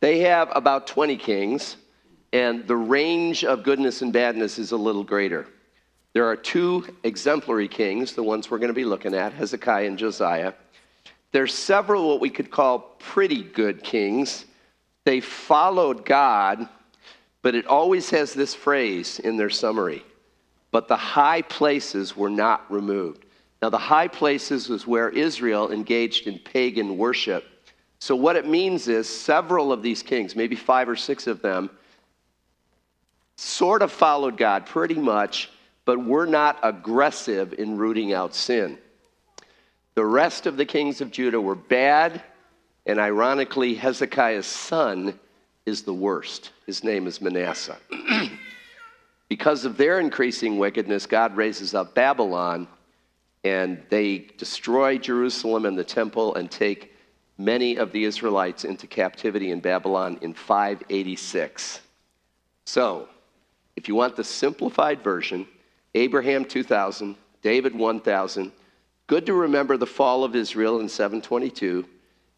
they 0.00 0.20
have 0.20 0.48
about 0.52 0.86
20 0.86 1.16
kings, 1.18 1.76
and 2.32 2.66
the 2.66 2.76
range 2.76 3.44
of 3.44 3.62
goodness 3.62 4.00
and 4.00 4.12
badness 4.12 4.58
is 4.58 4.72
a 4.72 4.76
little 4.76 5.04
greater. 5.04 5.46
There 6.14 6.24
are 6.24 6.36
two 6.36 6.96
exemplary 7.04 7.68
kings, 7.68 8.14
the 8.14 8.22
ones 8.22 8.50
we're 8.50 8.58
going 8.58 8.68
to 8.68 8.74
be 8.74 8.84
looking 8.84 9.14
at 9.14 9.34
Hezekiah 9.34 9.86
and 9.86 9.98
Josiah. 9.98 10.54
There's 11.32 11.54
several 11.54 12.08
what 12.08 12.20
we 12.20 12.30
could 12.30 12.50
call 12.50 12.78
pretty 12.98 13.42
good 13.42 13.82
kings. 13.82 14.44
They 15.04 15.20
followed 15.20 16.04
God, 16.04 16.68
but 17.42 17.54
it 17.54 17.66
always 17.66 18.10
has 18.10 18.32
this 18.32 18.54
phrase 18.54 19.18
in 19.18 19.36
their 19.36 19.50
summary 19.50 20.04
but 20.70 20.88
the 20.88 20.96
high 20.96 21.42
places 21.42 22.16
were 22.16 22.30
not 22.30 22.70
removed. 22.70 23.24
Now, 23.62 23.70
the 23.70 23.78
high 23.78 24.08
places 24.08 24.68
was 24.68 24.86
where 24.86 25.08
Israel 25.08 25.72
engaged 25.72 26.26
in 26.26 26.38
pagan 26.38 26.96
worship. 26.96 27.44
So, 27.98 28.14
what 28.14 28.36
it 28.36 28.46
means 28.46 28.86
is 28.86 29.08
several 29.08 29.72
of 29.72 29.82
these 29.82 30.02
kings, 30.02 30.36
maybe 30.36 30.54
five 30.54 30.88
or 30.88 30.94
six 30.94 31.26
of 31.26 31.42
them, 31.42 31.70
sort 33.36 33.82
of 33.82 33.90
followed 33.90 34.36
God 34.36 34.66
pretty 34.66 34.94
much, 34.94 35.50
but 35.84 36.04
were 36.04 36.26
not 36.26 36.58
aggressive 36.62 37.54
in 37.54 37.76
rooting 37.76 38.12
out 38.12 38.34
sin. 38.34 38.78
The 39.98 40.06
rest 40.06 40.46
of 40.46 40.56
the 40.56 40.64
kings 40.64 41.00
of 41.00 41.10
Judah 41.10 41.40
were 41.40 41.56
bad, 41.56 42.22
and 42.86 43.00
ironically, 43.00 43.74
Hezekiah's 43.74 44.46
son 44.46 45.18
is 45.66 45.82
the 45.82 45.92
worst. 45.92 46.52
His 46.66 46.84
name 46.84 47.08
is 47.08 47.20
Manasseh. 47.20 47.78
Because 49.28 49.64
of 49.64 49.76
their 49.76 49.98
increasing 49.98 50.56
wickedness, 50.56 51.04
God 51.04 51.36
raises 51.36 51.74
up 51.74 51.96
Babylon 51.96 52.68
and 53.42 53.82
they 53.88 54.28
destroy 54.38 54.98
Jerusalem 54.98 55.66
and 55.66 55.76
the 55.76 55.82
temple 55.82 56.36
and 56.36 56.48
take 56.48 56.94
many 57.36 57.74
of 57.74 57.90
the 57.90 58.04
Israelites 58.04 58.64
into 58.64 58.86
captivity 58.86 59.50
in 59.50 59.58
Babylon 59.58 60.16
in 60.22 60.32
586. 60.32 61.80
So, 62.66 63.08
if 63.74 63.88
you 63.88 63.96
want 63.96 64.14
the 64.14 64.22
simplified 64.22 65.02
version, 65.02 65.44
Abraham 65.96 66.44
2000, 66.44 67.16
David 67.42 67.74
1000, 67.74 68.52
good 69.08 69.26
to 69.26 69.34
remember 69.34 69.76
the 69.76 69.86
fall 69.86 70.22
of 70.22 70.36
Israel 70.36 70.78
in 70.78 70.88
722 70.88 71.84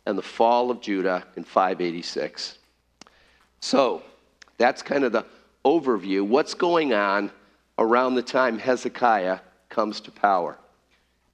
and 0.07 0.17
the 0.17 0.23
fall 0.23 0.71
of 0.71 0.81
Judah 0.81 1.27
in 1.37 1.45
586. 1.45 2.59
So, 3.61 4.03
that's 4.57 4.81
kind 4.81 5.05
of 5.05 5.13
the 5.13 5.27
overview 5.65 6.27
what's 6.27 6.55
going 6.55 6.95
on 6.95 7.31
around 7.79 8.15
the 8.15 8.23
time 8.23 8.59
Hezekiah 8.59 9.41
comes 9.69 10.01
to 10.01 10.11
power. 10.11 10.57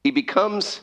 He 0.03 0.11
becomes 0.11 0.81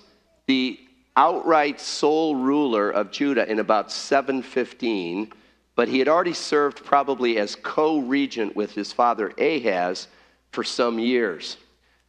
the 0.48 0.80
outright 1.16 1.80
sole 1.80 2.36
ruler 2.36 2.90
of 2.90 3.12
Judah 3.12 3.50
in 3.50 3.60
about 3.60 3.92
715, 3.92 5.32
but 5.76 5.88
he 5.88 6.00
had 6.00 6.08
already 6.08 6.34
served 6.34 6.86
probably 6.86 7.38
as 7.38 7.56
co 7.56 8.00
regent 8.00 8.56
with 8.56 8.74
his 8.74 8.94
father 8.94 9.34
Ahaz 9.40 10.08
for 10.52 10.64
some 10.64 11.00
years. 11.00 11.58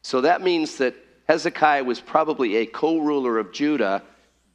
So 0.03 0.21
that 0.21 0.43
means 0.43 0.77
that 0.77 0.95
Hezekiah 1.29 1.85
was 1.85 2.01
probably 2.01 2.57
a 2.57 2.67
co 2.67 2.99
ruler 2.99 3.39
of 3.39 3.53
Judah 3.53 4.03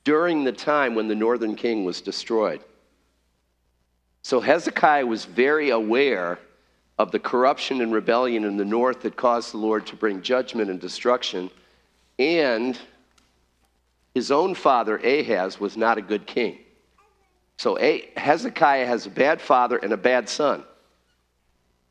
during 0.04 0.44
the 0.44 0.52
time 0.52 0.96
when 0.96 1.08
the 1.08 1.16
northern 1.16 1.56
king 1.56 1.84
was 1.84 2.02
destroyed. 2.02 2.64
So 4.22 4.40
Hezekiah 4.40 5.06
was 5.06 5.26
very 5.26 5.70
aware 5.70 6.40
of 6.98 7.12
the 7.12 7.20
corruption 7.20 7.82
and 7.82 7.94
rebellion 7.94 8.44
in 8.44 8.58
the 8.58 8.66
north 8.66 9.02
that 9.02 9.16
caused 9.16 9.54
the 9.54 9.58
Lord 9.58 9.88
to 9.88 9.96
bring 9.96 10.22
judgment 10.22 10.70
and 10.70 10.80
destruction. 10.80 11.50
And 12.20 12.78
his 14.14 14.32
own 14.32 14.54
father, 14.54 14.98
Ahaz, 14.98 15.60
was 15.60 15.78
not 15.78 15.98
a 15.98 16.02
good 16.02 16.28
king. 16.28 16.60
So 17.58 17.78
Hezekiah 18.16 18.86
has 18.86 19.06
a 19.06 19.10
bad 19.10 19.42
father 19.42 19.78
and 19.78 19.94
a 19.94 19.98
bad 19.98 20.30
son. 20.30 20.64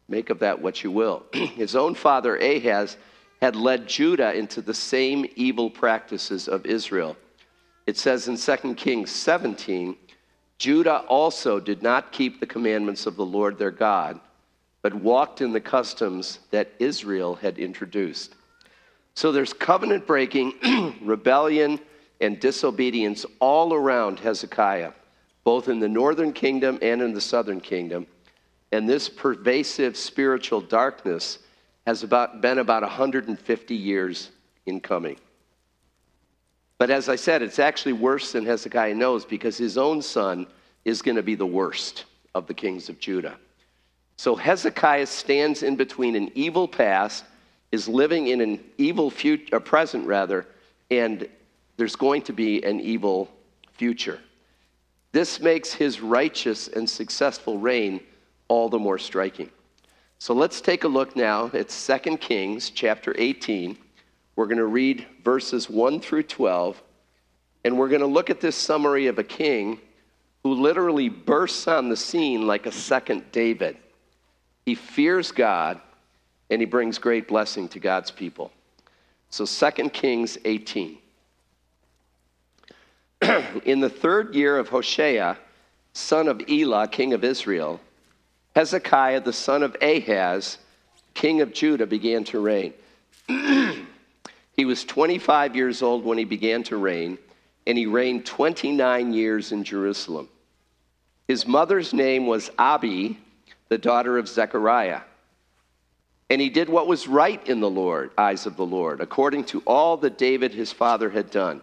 Make 0.09 0.31
of 0.31 0.39
that 0.41 0.61
what 0.61 0.83
you 0.83 0.91
will. 0.91 1.25
his 1.33 1.77
own 1.77 1.95
father, 1.95 2.37
Ahaz, 2.37 2.97
had 3.41 3.57
led 3.57 3.89
Judah 3.89 4.35
into 4.35 4.61
the 4.61 4.75
same 4.75 5.27
evil 5.37 5.71
practices 5.71 6.49
of 6.49 6.67
Israel. 6.67 7.17
It 7.87 7.97
says 7.97 8.29
in 8.29 8.37
2 8.37 8.75
Kings 8.75 9.11
17 9.11 9.97
Judah 10.59 11.05
also 11.09 11.61
did 11.61 11.83
not 11.83 12.11
keep 12.11 12.41
the 12.41 12.47
commandments 12.47 13.07
of 13.07 13.15
the 13.17 13.25
Lord 13.25 13.59
their 13.59 13.71
God 13.71 14.21
but 14.83 14.95
walked 14.95 15.41
in 15.41 15.53
the 15.53 15.61
customs 15.61 16.41
that 16.51 16.73
Israel 16.79 17.35
had 17.35 17.59
introduced. 17.59 18.35
So 19.15 19.33
there's 19.33 19.53
covenant 19.53 20.07
breaking, 20.07 20.55
rebellion, 21.03 21.81
and 22.21 22.39
disobedience 22.39 23.27
all 23.41 23.75
around 23.75 24.21
Hezekiah, 24.21 24.93
both 25.45 25.69
in 25.69 25.81
the 25.81 25.89
northern 25.89 26.33
kingdom 26.33 26.79
and 26.83 27.03
in 27.03 27.13
the 27.13 27.21
southern 27.21 27.61
kingdom. 27.61 28.07
And 28.71 28.89
this 28.89 29.09
pervasive 29.09 29.97
spiritual 29.97 30.61
darkness 30.61 31.39
has 31.89 32.03
about, 32.03 32.43
been 32.43 32.59
about 32.59 32.83
150 32.83 33.75
years 33.75 34.29
in 34.67 34.79
coming. 34.79 35.17
But 36.77 36.91
as 36.91 37.09
I 37.09 37.17
said, 37.17 37.41
it's 37.41 37.59
actually 37.59 37.95
worse 37.95 38.33
than 38.33 38.45
Hezekiah 38.45 38.95
knows 38.95 39.25
because 39.25 39.57
his 39.57 39.79
own 39.79 40.03
son 40.03 40.47
is 40.85 41.01
going 41.01 41.17
to 41.17 41.23
be 41.23 41.35
the 41.35 41.47
worst 41.47 42.05
of 42.35 42.47
the 42.47 42.53
kings 42.53 42.91
of 42.91 43.01
Judah. 43.01 43.39
So 44.19 44.37
Hezekiah 44.37 45.07
stands 45.07 45.63
in 45.63 45.77
between 45.77 46.15
an 46.15 46.31
evil 46.35 46.69
past, 46.69 47.25
is 47.73 47.89
living 47.89 48.27
in 48.27 48.43
an 48.43 48.63
evil 48.77 49.09
future, 49.09 49.55
uh, 49.55 49.57
a 49.57 49.61
present 49.61 50.07
rather, 50.07 50.45
and 50.91 51.27
there's 51.79 51.97
going 51.97 52.21
to 52.23 52.35
be 52.35 52.63
an 52.65 52.81
evil 52.81 53.31
future. 53.73 54.21
This 55.13 55.41
makes 55.41 55.73
his 55.73 56.03
righteous 56.03 56.69
and 56.69 56.89
successful 56.89 57.59
reign 57.59 58.01
all 58.49 58.69
the 58.69 58.79
more 58.79 58.99
striking. 58.99 59.49
So 60.21 60.35
let's 60.35 60.61
take 60.61 60.83
a 60.83 60.89
look 60.89 61.15
now 61.15 61.49
at 61.55 61.69
2 61.69 62.17
Kings 62.17 62.71
chapter 62.71 63.15
18. 63.17 63.79
We're 64.35 64.47
going 64.47 64.59
to 64.59 64.67
read 64.67 65.07
verses 65.23 65.71
1 65.71 66.01
through 66.01 66.25
12, 66.25 66.83
and 67.65 67.79
we're 67.79 67.89
going 67.89 68.01
to 68.01 68.07
look 68.07 68.29
at 68.29 68.41
this 68.41 68.57
summary 68.57 69.07
of 69.07 69.21
a 69.21 69.25
king 69.25 69.79
who 70.43 70.55
literally 70.55 71.09
bursts 71.09 71.69
on 71.69 71.89
the 71.89 71.97
scene 71.97 72.49
like 72.49 72.67
a 72.67 72.73
second 72.73 73.31
David. 73.31 73.77
He 74.67 74.75
fears 74.75 75.31
God 75.31 75.81
and 76.51 76.61
he 76.61 76.67
brings 76.67 76.99
great 76.99 77.29
blessing 77.29 77.69
to 77.69 77.79
God's 77.79 78.11
people. 78.11 78.51
So 79.31 79.45
2 79.45 79.91
Kings 79.91 80.37
18. 80.45 80.99
In 83.65 83.81
the 83.81 83.91
third 83.91 84.35
year 84.35 84.59
of 84.59 84.69
Hoshea, 84.69 85.37
son 85.93 86.29
of 86.29 86.43
Elah, 86.49 86.89
king 86.89 87.13
of 87.13 87.25
Israel, 87.25 87.81
Hezekiah, 88.59 89.21
the 89.21 89.33
son 89.33 89.63
of 89.63 89.77
Ahaz, 89.81 90.59
king 91.15 91.43
of 91.43 91.53
Judah, 91.53 91.87
began 91.87 92.25
to 92.25 92.41
reign. 92.41 92.75
he 94.57 94.65
was 94.65 94.85
25 94.85 95.55
years 95.55 95.81
old 95.81 96.05
when 96.05 96.19
he 96.19 96.25
began 96.25 96.65
to 96.65 96.77
reign, 96.77 97.19
and 97.69 97.79
he 97.79 97.87
reigned 97.87 98.27
29 98.27 99.13
years 99.13 99.53
in 99.53 99.63
Jerusalem. 99.63 100.29
His 101.29 101.47
mother's 101.47 101.95
name 101.95 102.27
was 102.27 102.51
Abi, 102.59 103.21
the 103.69 103.79
daughter 103.79 104.19
of 104.19 104.27
Zechariah. 104.27 105.03
And 106.29 106.41
he 106.41 106.51
did 106.51 106.69
what 106.69 106.89
was 106.89 107.07
right 107.07 107.47
in 107.47 107.61
the 107.61 107.71
Lord, 107.71 108.11
eyes 108.19 108.45
of 108.45 108.57
the 108.57 108.67
Lord, 108.67 109.01
according 109.01 109.45
to 109.45 109.63
all 109.69 109.99
that 109.99 110.19
David 110.19 110.53
his 110.53 110.73
father 110.73 111.11
had 111.11 111.31
done. 111.31 111.61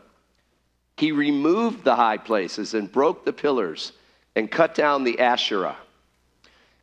He 0.95 1.11
removed 1.11 1.83
the 1.83 1.97
high 1.97 2.19
places 2.19 2.73
and 2.73 2.89
broke 2.89 3.25
the 3.25 3.33
pillars 3.33 3.91
and 4.33 4.49
cut 4.49 4.75
down 4.75 5.03
the 5.03 5.19
Asherah. 5.19 5.75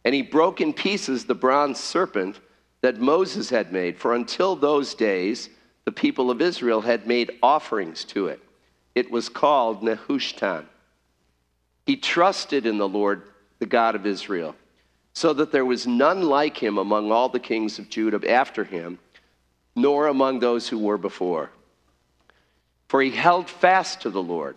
And 0.05 0.15
he 0.15 0.23
broke 0.23 0.61
in 0.61 0.73
pieces 0.73 1.25
the 1.25 1.35
bronze 1.35 1.79
serpent 1.79 2.41
that 2.81 3.01
Moses 3.01 3.51
had 3.51 3.73
made, 3.73 3.99
for 3.99 4.15
until 4.15 4.57
those 4.57 4.95
days 4.95 5.49
the 5.85 5.93
people 5.93 6.31
of 6.31 6.41
Israel 6.41 6.81
had 6.81 7.07
made 7.07 7.39
offerings 7.43 8.05
to 8.07 8.27
it. 8.27 8.41
It 8.95 9.11
was 9.11 9.29
called 9.29 9.83
Nehushtan. 9.83 10.67
He 11.87 11.97
trusted 11.97 12.67
in 12.67 12.79
the 12.79 12.89
Lord, 12.89 13.23
the 13.59 13.67
God 13.67 13.95
of 13.95 14.07
Israel 14.07 14.55
so 15.15 15.33
that 15.35 15.53
there 15.53 15.65
was 15.65 15.87
none 15.87 16.23
like 16.23 16.57
him 16.57 16.79
among 16.79 17.13
all 17.13 17.29
the 17.29 17.41
kings 17.41 17.79
of 17.79 17.89
Judah 17.89 18.31
after 18.31 18.65
him, 18.65 18.99
nor 19.77 20.07
among 20.07 20.39
those 20.39 20.69
who 20.69 20.79
were 20.79 20.99
before. 20.99 21.51
For 22.89 23.03
he 23.03 23.11
held 23.11 23.49
fast 23.49 24.03
to 24.03 24.11
the 24.11 24.23
Lord. 24.23 24.57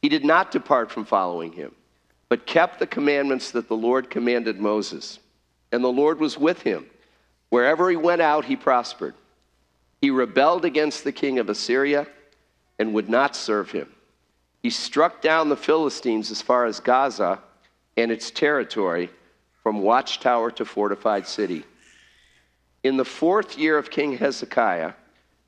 He 0.00 0.08
did 0.08 0.24
not 0.24 0.50
depart 0.50 0.90
from 0.90 1.04
following 1.04 1.52
him, 1.52 1.74
but 2.32 2.46
kept 2.46 2.78
the 2.78 2.86
commandments 2.86 3.50
that 3.50 3.68
the 3.68 3.76
Lord 3.76 4.08
commanded 4.08 4.58
Moses. 4.58 5.18
And 5.70 5.84
the 5.84 5.92
Lord 5.92 6.18
was 6.18 6.38
with 6.38 6.62
him. 6.62 6.86
Wherever 7.50 7.90
he 7.90 7.96
went 7.96 8.22
out, 8.22 8.46
he 8.46 8.56
prospered. 8.56 9.12
He 10.00 10.08
rebelled 10.08 10.64
against 10.64 11.04
the 11.04 11.12
king 11.12 11.38
of 11.38 11.50
Assyria 11.50 12.06
and 12.78 12.94
would 12.94 13.10
not 13.10 13.36
serve 13.36 13.70
him. 13.70 13.86
He 14.62 14.70
struck 14.70 15.20
down 15.20 15.50
the 15.50 15.58
Philistines 15.58 16.30
as 16.30 16.40
far 16.40 16.64
as 16.64 16.80
Gaza 16.80 17.38
and 17.98 18.10
its 18.10 18.30
territory 18.30 19.10
from 19.62 19.82
watchtower 19.82 20.50
to 20.52 20.64
fortified 20.64 21.26
city. 21.26 21.64
In 22.82 22.96
the 22.96 23.04
fourth 23.04 23.58
year 23.58 23.76
of 23.76 23.90
King 23.90 24.16
Hezekiah, 24.16 24.94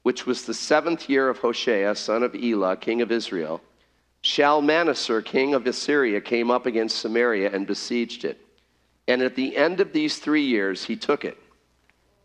which 0.03 0.27
was 0.27 0.45
the 0.45 0.53
seventh 0.53 1.09
year 1.09 1.31
of 1.31 1.39
Hoshea, 1.39 1.95
son 1.95 2.23
of 2.23 2.35
Elah, 2.35 2.77
king 2.77 3.01
of 3.01 3.11
Israel, 3.11 3.63
Shalmaneser, 4.25 5.21
king 5.23 5.55
of 5.55 5.67
Assyria, 5.67 6.21
came 6.21 6.51
up 6.51 6.65
against 6.65 6.99
Samaria 6.99 7.51
and 7.53 7.67
besieged 7.67 8.25
it. 8.25 8.41
And 9.07 9.21
at 9.21 9.35
the 9.35 9.57
end 9.57 9.81
of 9.81 9.93
these 9.93 10.19
three 10.19 10.45
years, 10.45 10.85
he 10.85 10.97
took 10.97 11.25
it. 11.25 11.37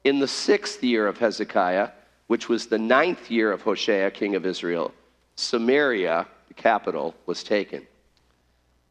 In 0.06 0.20
the 0.20 0.28
sixth 0.28 0.82
year 0.82 1.08
of 1.08 1.18
Hezekiah, 1.18 1.90
which 2.28 2.48
was 2.48 2.68
the 2.68 2.78
ninth 2.78 3.30
year 3.30 3.52
of 3.52 3.64
Hoshea, 3.64 4.12
king 4.12 4.36
of 4.36 4.46
Israel, 4.46 4.94
Samaria, 5.36 6.26
the 6.48 6.54
capital, 6.54 7.16
was 7.26 7.44
taken 7.44 7.86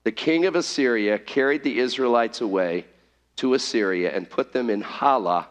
the 0.09 0.13
king 0.13 0.47
of 0.47 0.57
Assyria 0.57 1.19
carried 1.19 1.63
the 1.63 1.79
Israelites 1.79 2.41
away 2.41 2.87
to 3.37 3.53
Assyria 3.53 4.15
and 4.17 4.31
put 4.31 4.55
them 4.55 4.71
in 4.71 4.81
Halah 4.81 5.49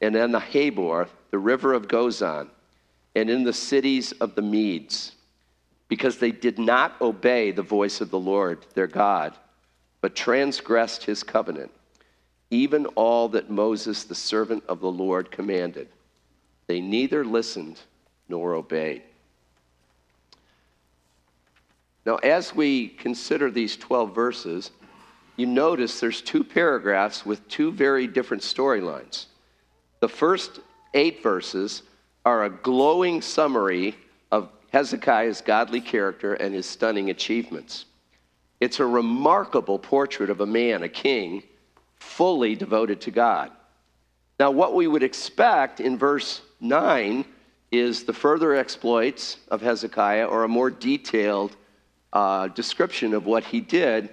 and 0.00 0.16
in 0.16 0.32
the 0.32 0.40
Habor, 0.40 1.06
the 1.30 1.38
river 1.38 1.72
of 1.72 1.86
Gozan, 1.86 2.48
and 3.14 3.30
in 3.30 3.44
the 3.44 3.52
cities 3.52 4.10
of 4.10 4.34
the 4.34 4.42
Medes, 4.42 5.12
because 5.88 6.18
they 6.18 6.30
did 6.32 6.58
not 6.58 7.00
obey 7.00 7.50
the 7.50 7.62
voice 7.62 8.00
of 8.00 8.10
the 8.10 8.18
Lord 8.18 8.66
their 8.74 8.86
God, 8.86 9.34
but 10.00 10.16
transgressed 10.16 11.04
his 11.04 11.22
covenant, 11.22 11.70
even 12.50 12.86
all 12.86 13.28
that 13.30 13.50
Moses, 13.50 14.04
the 14.04 14.14
servant 14.14 14.64
of 14.68 14.80
the 14.80 14.90
Lord, 14.90 15.30
commanded. 15.30 15.88
They 16.66 16.80
neither 16.80 17.24
listened 17.24 17.80
nor 18.28 18.54
obeyed. 18.54 19.02
Now, 22.06 22.16
as 22.16 22.54
we 22.54 22.88
consider 22.88 23.50
these 23.50 23.76
12 23.76 24.14
verses, 24.14 24.70
you 25.36 25.46
notice 25.46 26.00
there's 26.00 26.20
two 26.20 26.44
paragraphs 26.44 27.24
with 27.24 27.46
two 27.48 27.72
very 27.72 28.06
different 28.06 28.42
storylines. 28.42 29.26
The 30.00 30.08
first 30.08 30.60
eight 30.92 31.22
verses 31.22 31.82
are 32.24 32.44
a 32.44 32.50
glowing 32.50 33.20
summary 33.20 33.96
Hezekiah's 34.74 35.40
godly 35.40 35.80
character 35.80 36.34
and 36.34 36.52
his 36.52 36.66
stunning 36.66 37.10
achievements. 37.10 37.84
It's 38.58 38.80
a 38.80 38.84
remarkable 38.84 39.78
portrait 39.78 40.30
of 40.30 40.40
a 40.40 40.46
man, 40.46 40.82
a 40.82 40.88
king, 40.88 41.44
fully 41.94 42.56
devoted 42.56 43.00
to 43.02 43.12
God. 43.12 43.52
Now, 44.40 44.50
what 44.50 44.74
we 44.74 44.88
would 44.88 45.04
expect 45.04 45.78
in 45.78 45.96
verse 45.96 46.40
9 46.60 47.24
is 47.70 48.02
the 48.02 48.12
further 48.12 48.56
exploits 48.56 49.36
of 49.46 49.60
Hezekiah 49.62 50.26
or 50.26 50.42
a 50.42 50.48
more 50.48 50.70
detailed 50.70 51.54
uh, 52.12 52.48
description 52.48 53.14
of 53.14 53.26
what 53.26 53.44
he 53.44 53.60
did. 53.60 54.08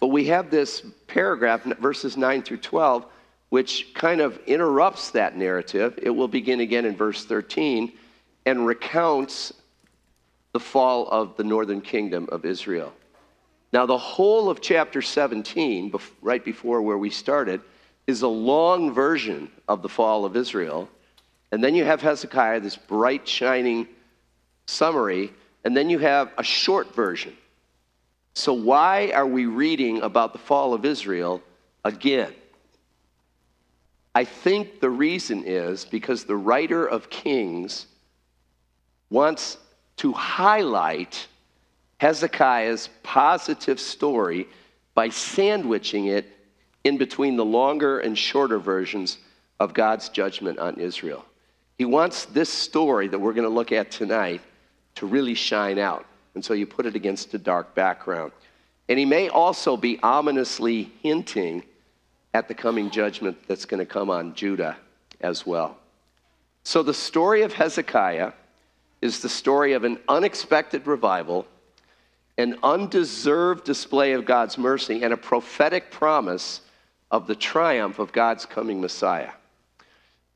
But 0.00 0.06
we 0.06 0.24
have 0.28 0.50
this 0.50 0.82
paragraph, 1.08 1.64
verses 1.78 2.16
9 2.16 2.40
through 2.40 2.62
12, 2.62 3.04
which 3.50 3.92
kind 3.92 4.22
of 4.22 4.40
interrupts 4.46 5.10
that 5.10 5.36
narrative. 5.36 5.98
It 6.02 6.08
will 6.08 6.28
begin 6.28 6.60
again 6.60 6.86
in 6.86 6.96
verse 6.96 7.26
13 7.26 7.92
and 8.46 8.66
recounts 8.66 9.52
the 10.52 10.60
fall 10.60 11.08
of 11.08 11.36
the 11.36 11.44
northern 11.44 11.80
kingdom 11.80 12.28
of 12.32 12.44
Israel. 12.44 12.92
Now, 13.72 13.86
the 13.86 13.98
whole 13.98 14.50
of 14.50 14.60
chapter 14.60 15.00
17, 15.00 15.92
right 16.22 16.44
before 16.44 16.82
where 16.82 16.98
we 16.98 17.10
started, 17.10 17.60
is 18.06 18.22
a 18.22 18.28
long 18.28 18.92
version 18.92 19.50
of 19.68 19.82
the 19.82 19.88
fall 19.88 20.24
of 20.24 20.36
Israel. 20.36 20.88
And 21.52 21.62
then 21.62 21.74
you 21.74 21.84
have 21.84 22.00
Hezekiah, 22.00 22.60
this 22.60 22.76
bright, 22.76 23.28
shining 23.28 23.86
summary, 24.66 25.32
and 25.64 25.76
then 25.76 25.88
you 25.88 25.98
have 25.98 26.32
a 26.36 26.42
short 26.42 26.94
version. 26.94 27.36
So, 28.34 28.52
why 28.52 29.12
are 29.14 29.26
we 29.26 29.46
reading 29.46 30.02
about 30.02 30.32
the 30.32 30.38
fall 30.38 30.74
of 30.74 30.84
Israel 30.84 31.42
again? 31.84 32.32
I 34.14 34.24
think 34.24 34.80
the 34.80 34.90
reason 34.90 35.44
is 35.44 35.84
because 35.84 36.24
the 36.24 36.36
writer 36.36 36.86
of 36.86 37.10
Kings 37.10 37.86
wants 39.08 39.58
to 40.00 40.14
highlight 40.14 41.26
Hezekiah's 41.98 42.88
positive 43.02 43.78
story 43.78 44.48
by 44.94 45.10
sandwiching 45.10 46.06
it 46.06 46.26
in 46.84 46.96
between 46.96 47.36
the 47.36 47.44
longer 47.44 48.00
and 48.00 48.16
shorter 48.16 48.58
versions 48.58 49.18
of 49.58 49.74
God's 49.74 50.08
judgment 50.08 50.58
on 50.58 50.76
Israel. 50.76 51.26
He 51.76 51.84
wants 51.84 52.24
this 52.24 52.48
story 52.48 53.08
that 53.08 53.18
we're 53.18 53.34
going 53.34 53.46
to 53.46 53.54
look 53.54 53.72
at 53.72 53.90
tonight 53.90 54.40
to 54.94 55.04
really 55.04 55.34
shine 55.34 55.78
out. 55.78 56.06
And 56.34 56.42
so 56.42 56.54
you 56.54 56.66
put 56.66 56.86
it 56.86 56.96
against 56.96 57.34
a 57.34 57.38
dark 57.38 57.74
background. 57.74 58.32
And 58.88 58.98
he 58.98 59.04
may 59.04 59.28
also 59.28 59.76
be 59.76 60.00
ominously 60.02 60.90
hinting 61.02 61.62
at 62.32 62.48
the 62.48 62.54
coming 62.54 62.88
judgment 62.88 63.36
that's 63.46 63.66
going 63.66 63.80
to 63.80 63.86
come 63.86 64.08
on 64.08 64.34
Judah 64.34 64.78
as 65.20 65.44
well. 65.44 65.76
So 66.64 66.82
the 66.82 66.94
story 66.94 67.42
of 67.42 67.52
Hezekiah 67.52 68.32
is 69.02 69.20
the 69.20 69.28
story 69.28 69.72
of 69.72 69.84
an 69.84 69.98
unexpected 70.08 70.86
revival, 70.86 71.46
an 72.38 72.58
undeserved 72.62 73.64
display 73.64 74.12
of 74.12 74.24
God's 74.24 74.58
mercy, 74.58 75.02
and 75.02 75.12
a 75.12 75.16
prophetic 75.16 75.90
promise 75.90 76.60
of 77.10 77.26
the 77.26 77.34
triumph 77.34 77.98
of 77.98 78.12
God's 78.12 78.46
coming 78.46 78.80
Messiah. 78.80 79.32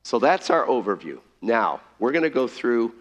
So 0.03 0.19
that's 0.19 0.51
our 0.51 0.67
overview. 0.67 1.21
Now, 1.41 1.81
we're 1.99 2.13
going 2.13 2.25
to 2.25 2.31
go 2.31 2.49
through 2.49 2.95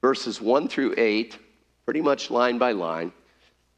verses 0.00 0.40
1 0.40 0.68
through 0.68 0.94
8, 0.96 1.38
pretty 1.84 2.00
much 2.00 2.30
line 2.30 2.58
by 2.58 2.72
line. 2.72 3.12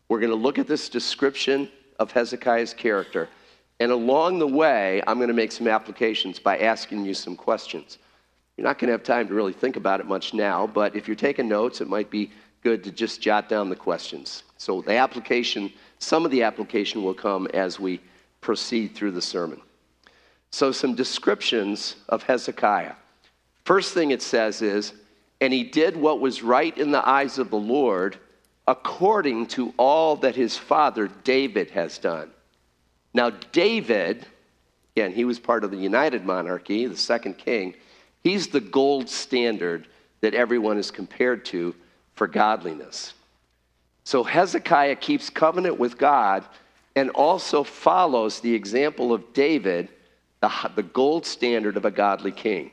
We're 0.09 0.21
going 0.21 0.31
to 0.31 0.37
look 0.37 0.59
at 0.59 0.67
this 0.67 0.89
description 0.89 1.69
of 1.99 2.11
Hezekiah's 2.13 2.75
character. 2.75 3.29
And 3.81 3.93
along 3.93 4.39
the 4.39 4.47
way, 4.47 5.03
I'm 5.07 5.19
going 5.19 5.29
to 5.29 5.35
make 5.35 5.53
some 5.53 5.69
applications 5.69 6.39
by 6.39 6.59
asking 6.59 7.05
you 7.05 7.15
some 7.15 7.37
questions. 7.37 7.99
You're 8.59 8.67
not 8.67 8.81
going 8.81 8.89
to 8.89 8.93
have 8.93 9.05
time 9.05 9.29
to 9.29 9.35
really 9.35 9.53
think 9.53 9.77
about 9.77 10.01
it 10.01 10.07
much 10.07 10.35
now, 10.35 10.67
but 10.67 10.97
if 10.97 11.07
you're 11.07 11.15
taking 11.15 11.47
notes, 11.47 11.81
it 11.81 11.89
might 11.89 12.11
be 12.11 12.33
good 12.65 12.83
to 12.83 12.91
just 12.91 13.21
jot 13.21 13.49
down 13.49 13.71
the 13.71 13.77
questions. 13.77 14.43
So 14.57 14.83
the 14.83 14.97
application, 14.97 15.73
some 16.01 16.25
of 16.25 16.33
the 16.33 16.43
application 16.43 17.05
will 17.05 17.15
come 17.15 17.47
as 17.55 17.79
we 17.79 18.01
proceed 18.41 18.97
through 18.97 19.13
the 19.13 19.23
sermon. 19.23 19.61
So, 20.51 20.73
some 20.73 20.97
descriptions 20.97 21.95
of 22.09 22.25
Hezekiah. 22.25 22.95
First 23.65 23.95
thing 23.95 24.11
it 24.11 24.23
says 24.23 24.61
is, 24.61 24.93
and 25.41 25.53
he 25.53 25.63
did 25.63 25.97
what 25.97 26.19
was 26.19 26.43
right 26.43 26.77
in 26.77 26.91
the 26.91 27.07
eyes 27.09 27.39
of 27.39 27.51
the 27.51 27.59
Lord 27.59 28.19
according 28.67 29.47
to 29.49 29.73
all 29.77 30.17
that 30.17 30.35
his 30.35 30.57
father 30.57 31.09
David 31.23 31.71
has 31.71 31.99
done. 31.99 32.31
Now, 33.15 33.31
David, 33.31 34.27
again, 34.97 35.13
he 35.13 35.25
was 35.25 35.39
part 35.39 35.63
of 35.63 35.71
the 35.71 35.77
United 35.77 36.25
Monarchy, 36.25 36.87
the 36.87 36.97
second 36.97 37.39
king. 37.39 37.75
He's 38.23 38.49
the 38.49 38.61
gold 38.61 39.09
standard 39.09 39.87
that 40.21 40.35
everyone 40.35 40.79
is 40.79 40.91
compared 40.91 41.45
to 41.47 41.75
for 42.15 42.27
godliness. 42.27 43.15
So 44.05 44.25
Hezekiah 44.25 44.97
keeps 44.97 45.31
covenant 45.31 45.79
with 45.79 45.99
God 45.99 46.45
and 46.97 47.11
also 47.11 47.63
follows 47.63 48.41
the 48.41 48.55
example 48.55 49.13
of 49.13 49.33
David, 49.33 49.89
the, 50.41 50.51
the 50.75 50.83
gold 50.83 51.27
standard 51.27 51.77
of 51.77 51.85
a 51.85 51.91
godly 51.91 52.33
king. 52.33 52.71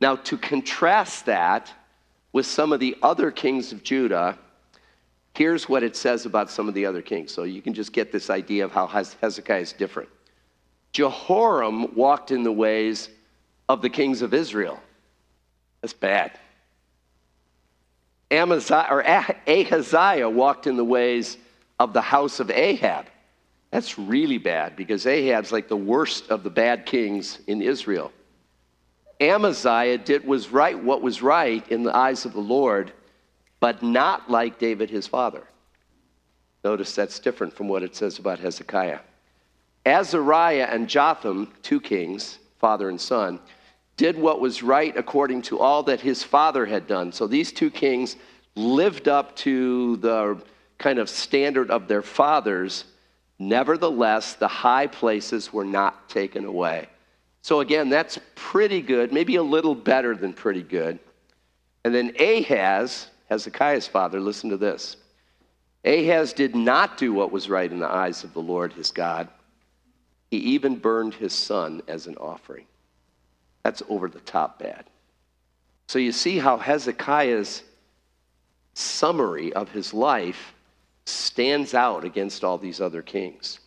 Now, 0.00 0.16
to 0.16 0.36
contrast 0.36 1.26
that 1.26 1.72
with 2.32 2.46
some 2.46 2.72
of 2.72 2.80
the 2.80 2.96
other 3.02 3.30
kings 3.30 3.72
of 3.72 3.82
Judah, 3.82 4.38
here's 5.34 5.68
what 5.68 5.82
it 5.82 5.96
says 5.96 6.26
about 6.26 6.50
some 6.50 6.68
of 6.68 6.74
the 6.74 6.84
other 6.84 7.02
kings. 7.02 7.32
So 7.32 7.44
you 7.44 7.62
can 7.62 7.74
just 7.74 7.92
get 7.92 8.12
this 8.12 8.30
idea 8.30 8.64
of 8.64 8.72
how 8.72 8.86
Hezekiah 8.86 9.60
is 9.60 9.72
different. 9.72 10.08
Jehoram 10.92 11.94
walked 11.94 12.30
in 12.30 12.42
the 12.42 12.52
ways 12.52 13.08
of 13.70 13.82
the 13.82 13.88
kings 13.88 14.20
of 14.20 14.34
Israel. 14.34 14.80
That's 15.80 15.92
bad. 15.92 16.32
Amaziah, 18.28 18.88
or 18.90 19.04
ah-, 19.06 19.36
Ahaziah 19.46 20.28
walked 20.28 20.66
in 20.66 20.76
the 20.76 20.84
ways 20.84 21.36
of 21.78 21.92
the 21.92 22.00
house 22.00 22.40
of 22.40 22.50
Ahab. 22.50 23.06
That's 23.70 23.96
really 23.96 24.38
bad 24.38 24.74
because 24.74 25.06
Ahab's 25.06 25.52
like 25.52 25.68
the 25.68 25.76
worst 25.76 26.30
of 26.30 26.42
the 26.42 26.50
bad 26.50 26.84
kings 26.84 27.38
in 27.46 27.62
Israel. 27.62 28.10
Amaziah 29.20 29.98
did 29.98 30.26
was 30.26 30.50
right 30.50 30.76
what 30.82 31.00
was 31.00 31.22
right 31.22 31.66
in 31.70 31.84
the 31.84 31.96
eyes 31.96 32.24
of 32.24 32.32
the 32.32 32.40
Lord, 32.40 32.92
but 33.60 33.84
not 33.84 34.28
like 34.28 34.58
David 34.58 34.90
his 34.90 35.06
father. 35.06 35.44
Notice 36.64 36.92
that's 36.96 37.20
different 37.20 37.52
from 37.52 37.68
what 37.68 37.84
it 37.84 37.94
says 37.94 38.18
about 38.18 38.40
Hezekiah. 38.40 38.98
Azariah 39.86 40.66
and 40.68 40.88
Jotham, 40.88 41.52
two 41.62 41.80
kings, 41.80 42.40
father 42.58 42.88
and 42.88 43.00
son, 43.00 43.40
did 44.00 44.16
what 44.16 44.40
was 44.40 44.62
right 44.62 44.96
according 44.96 45.42
to 45.42 45.58
all 45.58 45.82
that 45.82 46.00
his 46.00 46.22
father 46.22 46.64
had 46.64 46.86
done. 46.86 47.12
So 47.12 47.26
these 47.26 47.52
two 47.52 47.70
kings 47.70 48.16
lived 48.56 49.08
up 49.08 49.36
to 49.36 49.98
the 49.98 50.42
kind 50.78 50.98
of 50.98 51.10
standard 51.10 51.70
of 51.70 51.86
their 51.86 52.00
fathers. 52.00 52.86
Nevertheless, 53.38 54.36
the 54.36 54.48
high 54.48 54.86
places 54.86 55.52
were 55.52 55.66
not 55.66 56.08
taken 56.08 56.46
away. 56.46 56.88
So 57.42 57.60
again, 57.60 57.90
that's 57.90 58.18
pretty 58.34 58.80
good, 58.80 59.12
maybe 59.12 59.36
a 59.36 59.42
little 59.42 59.74
better 59.74 60.16
than 60.16 60.32
pretty 60.32 60.62
good. 60.62 60.98
And 61.84 61.94
then 61.94 62.14
Ahaz, 62.18 63.08
Hezekiah's 63.28 63.86
father, 63.86 64.18
listen 64.18 64.48
to 64.48 64.56
this. 64.56 64.96
Ahaz 65.84 66.32
did 66.32 66.56
not 66.56 66.96
do 66.96 67.12
what 67.12 67.32
was 67.32 67.50
right 67.50 67.70
in 67.70 67.80
the 67.80 67.86
eyes 67.86 68.24
of 68.24 68.32
the 68.32 68.40
Lord 68.40 68.72
his 68.72 68.92
God. 68.92 69.28
He 70.30 70.38
even 70.38 70.76
burned 70.76 71.12
his 71.12 71.34
son 71.34 71.82
as 71.86 72.06
an 72.06 72.16
offering. 72.16 72.64
That's 73.62 73.82
over 73.88 74.08
the 74.08 74.20
top 74.20 74.58
bad. 74.58 74.84
So 75.88 75.98
you 75.98 76.12
see 76.12 76.38
how 76.38 76.56
Hezekiah's 76.56 77.62
summary 78.74 79.52
of 79.52 79.70
his 79.70 79.92
life 79.92 80.54
stands 81.04 81.74
out 81.74 82.04
against 82.04 82.44
all 82.44 82.58
these 82.58 82.80
other 82.80 83.02
kings. 83.02 83.60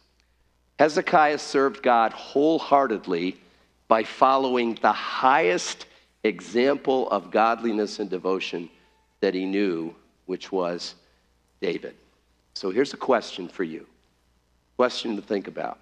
Hezekiah 0.80 1.38
served 1.38 1.84
God 1.84 2.14
wholeheartedly 2.14 3.38
by 3.88 4.04
following 4.04 4.78
the 4.82 4.92
highest 4.92 5.86
example 6.24 7.10
of 7.10 7.30
godliness 7.30 8.00
and 8.00 8.10
devotion 8.10 8.70
that 9.20 9.34
he 9.34 9.46
knew, 9.46 9.94
which 10.26 10.52
was 10.52 10.96
David. 11.62 11.96
So 12.54 12.70
here's 12.72 12.94
a 12.94 12.98
question 12.98 13.48
for 13.48 13.64
you. 13.64 13.86
Question 14.78 15.16
to 15.16 15.22
think 15.22 15.48
about. 15.48 15.80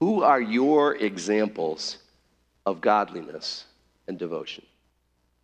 Who 0.00 0.22
are 0.22 0.40
your 0.40 0.96
examples 0.96 1.98
of 2.66 2.80
godliness 2.80 3.64
and 4.08 4.18
devotion? 4.18 4.64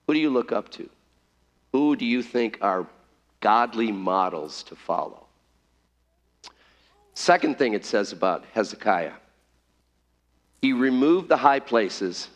Who 0.06 0.14
do 0.14 0.20
you 0.20 0.30
look 0.30 0.52
up 0.52 0.70
to? 0.72 0.88
Who 1.72 1.96
do 1.96 2.04
you 2.04 2.22
think 2.22 2.58
are 2.60 2.86
godly 3.40 3.92
models 3.92 4.62
to 4.64 4.76
follow? 4.76 5.26
Second 7.14 7.58
thing 7.58 7.74
it 7.74 7.84
says 7.84 8.12
about 8.12 8.44
Hezekiah 8.52 9.12
he 10.60 10.72
removed 10.72 11.28
the 11.28 11.36
high 11.36 11.60
places 11.60 12.28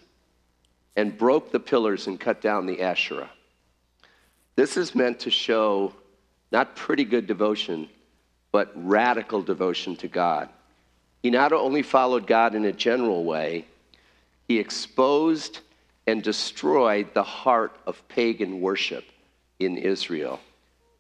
and 0.97 1.16
broke 1.16 1.51
the 1.51 1.61
pillars 1.61 2.07
and 2.07 2.18
cut 2.18 2.40
down 2.40 2.66
the 2.66 2.81
Asherah. 2.81 3.31
This 4.57 4.77
is 4.77 4.94
meant 4.94 5.20
to 5.20 5.31
show 5.31 5.92
not 6.53 6.77
pretty 6.77 7.05
good 7.05 7.27
devotion, 7.27 7.88
but 8.53 8.73
radical 8.75 9.42
devotion 9.42 9.97
to 9.97 10.09
God. 10.09 10.49
He 11.23 11.31
not 11.31 11.53
only 11.53 11.83
followed 11.83 12.27
God 12.27 12.55
in 12.55 12.64
a 12.64 12.73
general 12.73 13.25
way, 13.25 13.66
he 14.46 14.59
exposed 14.59 15.61
and 16.07 16.22
destroyed 16.22 17.12
the 17.14 17.22
heart 17.22 17.76
of 17.87 18.07
pagan 18.09 18.61
worship 18.61 19.04
in 19.59 19.76
Israel, 19.78 20.40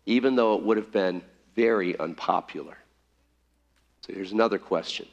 even 0.06 0.36
though 0.36 0.54
it 0.54 0.62
would 0.62 0.76
have 0.76 0.92
been 0.92 1.22
very 1.54 1.98
unpopular. 1.98 2.76
So 4.00 4.12
here's 4.12 4.32
another 4.32 4.58
question 4.58 5.06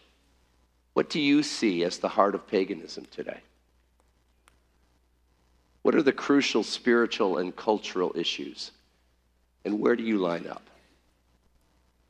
What 0.93 1.09
do 1.09 1.19
you 1.19 1.43
see 1.43 1.83
as 1.83 1.97
the 1.97 2.09
heart 2.09 2.35
of 2.35 2.47
paganism 2.47 3.05
today? 3.11 3.39
What 5.81 5.95
are 5.95 6.03
the 6.03 6.13
crucial 6.13 6.63
spiritual 6.63 7.37
and 7.39 7.55
cultural 7.55 8.11
issues? 8.15 8.71
And 9.65 9.79
where 9.79 9.95
do 9.95 10.03
you 10.03 10.17
line 10.17 10.47
up? 10.47 10.69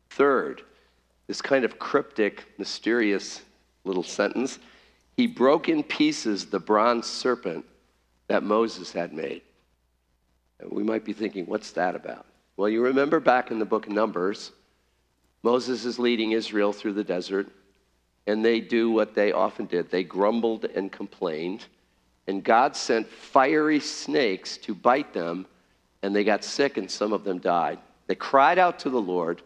Third, 0.10 0.62
this 1.28 1.42
kind 1.42 1.64
of 1.64 1.80
cryptic, 1.80 2.44
mysterious 2.58 3.42
little 3.84 4.04
sentence 4.04 4.60
he 5.22 5.28
broke 5.28 5.70
in 5.70 5.84
pieces 5.84 6.48
the 6.48 6.60
bronze 6.60 7.06
serpent 7.06 7.64
that 8.28 8.42
Moses 8.42 8.92
had 8.92 9.14
made. 9.14 9.44
And 10.60 10.72
we 10.72 10.82
might 10.82 11.06
be 11.06 11.14
thinking, 11.14 11.46
what's 11.46 11.70
that 11.74 11.94
about? 11.96 12.26
Well, 12.58 12.68
you 12.68 12.82
remember 12.82 13.20
back 13.20 13.52
in 13.52 13.60
the 13.60 13.66
book 13.66 13.86
of 13.86 13.94
Numbers, 13.94 14.52
Moses 15.44 15.86
is 15.86 16.00
leading 16.00 16.32
Israel 16.32 16.74
through 16.74 16.94
the 16.94 17.04
desert, 17.04 17.48
and 18.26 18.44
they 18.44 18.60
do 18.60 18.90
what 18.90 19.14
they 19.14 19.32
often 19.32 19.68
did 19.68 19.92
they 19.92 20.04
grumbled 20.04 20.66
and 20.66 20.92
complained, 20.92 21.68
and 22.26 22.44
God 22.44 22.76
sent 22.76 23.08
fiery 23.08 23.80
snakes 23.80 24.58
to 24.58 24.74
bite 24.74 25.14
them, 25.14 25.46
and 26.02 26.16
they 26.16 26.24
got 26.24 26.44
sick, 26.44 26.78
and 26.78 26.90
some 26.90 27.14
of 27.14 27.24
them 27.24 27.38
died. 27.38 27.78
They 28.08 28.16
cried 28.16 28.58
out 28.58 28.80
to 28.80 28.90
the 28.90 29.00
Lord, 29.00 29.44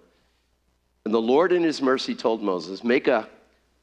and 1.03 1.13
the 1.13 1.21
Lord, 1.21 1.51
in 1.51 1.63
his 1.63 1.81
mercy, 1.81 2.15
told 2.15 2.41
Moses, 2.41 2.81
Make 2.81 3.09
a 3.09 3.27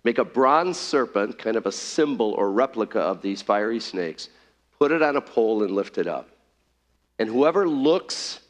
Make 0.04 0.18
a 0.18 0.24
bronze 0.24 0.78
serpent, 0.78 1.38
kind 1.38 1.56
of 1.56 1.66
a 1.66 1.72
symbol 1.72 2.32
or 2.32 2.50
replica 2.50 3.00
of 3.00 3.22
these 3.22 3.40
fiery 3.40 3.80
snakes, 3.80 4.28
put 4.78 4.90
it 4.90 5.02
on 5.02 5.16
a 5.16 5.20
pole 5.20 5.62
and 5.62 5.74
lift 5.74 5.98
it 5.98 6.06
up. 6.06 6.28
And 7.18 7.28
whoever 7.28 7.68
looks 7.68 8.40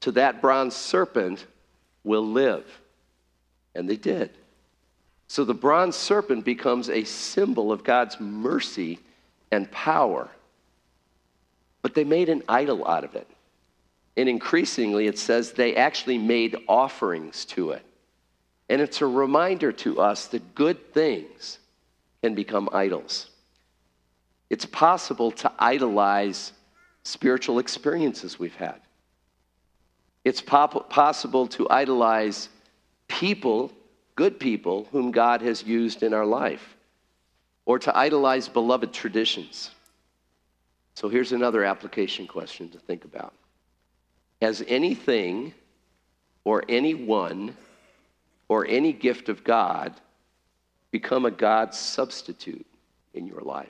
to 0.00 0.12
that 0.12 0.42
bronze 0.42 0.76
serpent 0.76 1.46
will 2.04 2.26
live. 2.26 2.66
And 3.74 3.88
they 3.88 3.96
did. 3.96 4.30
So 5.28 5.44
the 5.44 5.54
bronze 5.54 5.96
serpent 5.96 6.44
becomes 6.44 6.88
a 6.88 7.04
symbol 7.04 7.72
of 7.72 7.84
God's 7.84 8.18
mercy 8.20 8.98
and 9.50 9.70
power. 9.70 10.28
But 11.82 11.94
they 11.94 12.04
made 12.04 12.28
an 12.28 12.42
idol 12.48 12.86
out 12.86 13.04
of 13.04 13.14
it. 13.14 13.26
And 14.16 14.28
increasingly, 14.28 15.06
it 15.06 15.18
says 15.18 15.52
they 15.52 15.76
actually 15.76 16.18
made 16.18 16.56
offerings 16.68 17.44
to 17.46 17.70
it. 17.70 17.84
And 18.68 18.80
it's 18.80 19.00
a 19.00 19.06
reminder 19.06 19.72
to 19.72 20.00
us 20.00 20.26
that 20.28 20.54
good 20.54 20.92
things 20.92 21.58
can 22.22 22.34
become 22.34 22.68
idols. 22.72 23.30
It's 24.50 24.66
possible 24.66 25.30
to 25.32 25.52
idolize 25.58 26.52
spiritual 27.02 27.58
experiences 27.58 28.38
we've 28.38 28.56
had. 28.56 28.80
It's 30.24 30.42
possible 30.42 31.46
to 31.48 31.70
idolize 31.70 32.48
people, 33.06 33.72
good 34.16 34.38
people, 34.38 34.88
whom 34.92 35.10
God 35.10 35.40
has 35.40 35.62
used 35.62 36.02
in 36.02 36.12
our 36.12 36.26
life, 36.26 36.76
or 37.64 37.78
to 37.78 37.96
idolize 37.96 38.48
beloved 38.48 38.92
traditions. 38.92 39.70
So 40.94 41.08
here's 41.08 41.32
another 41.32 41.64
application 41.64 42.26
question 42.26 42.68
to 42.70 42.78
think 42.78 43.04
about 43.04 43.32
Has 44.42 44.62
anything 44.66 45.54
or 46.44 46.64
anyone 46.68 47.56
or 48.48 48.66
any 48.66 48.92
gift 48.92 49.28
of 49.28 49.44
God 49.44 49.94
become 50.90 51.26
a 51.26 51.30
God 51.30 51.74
substitute 51.74 52.66
in 53.14 53.26
your 53.26 53.42
life. 53.42 53.68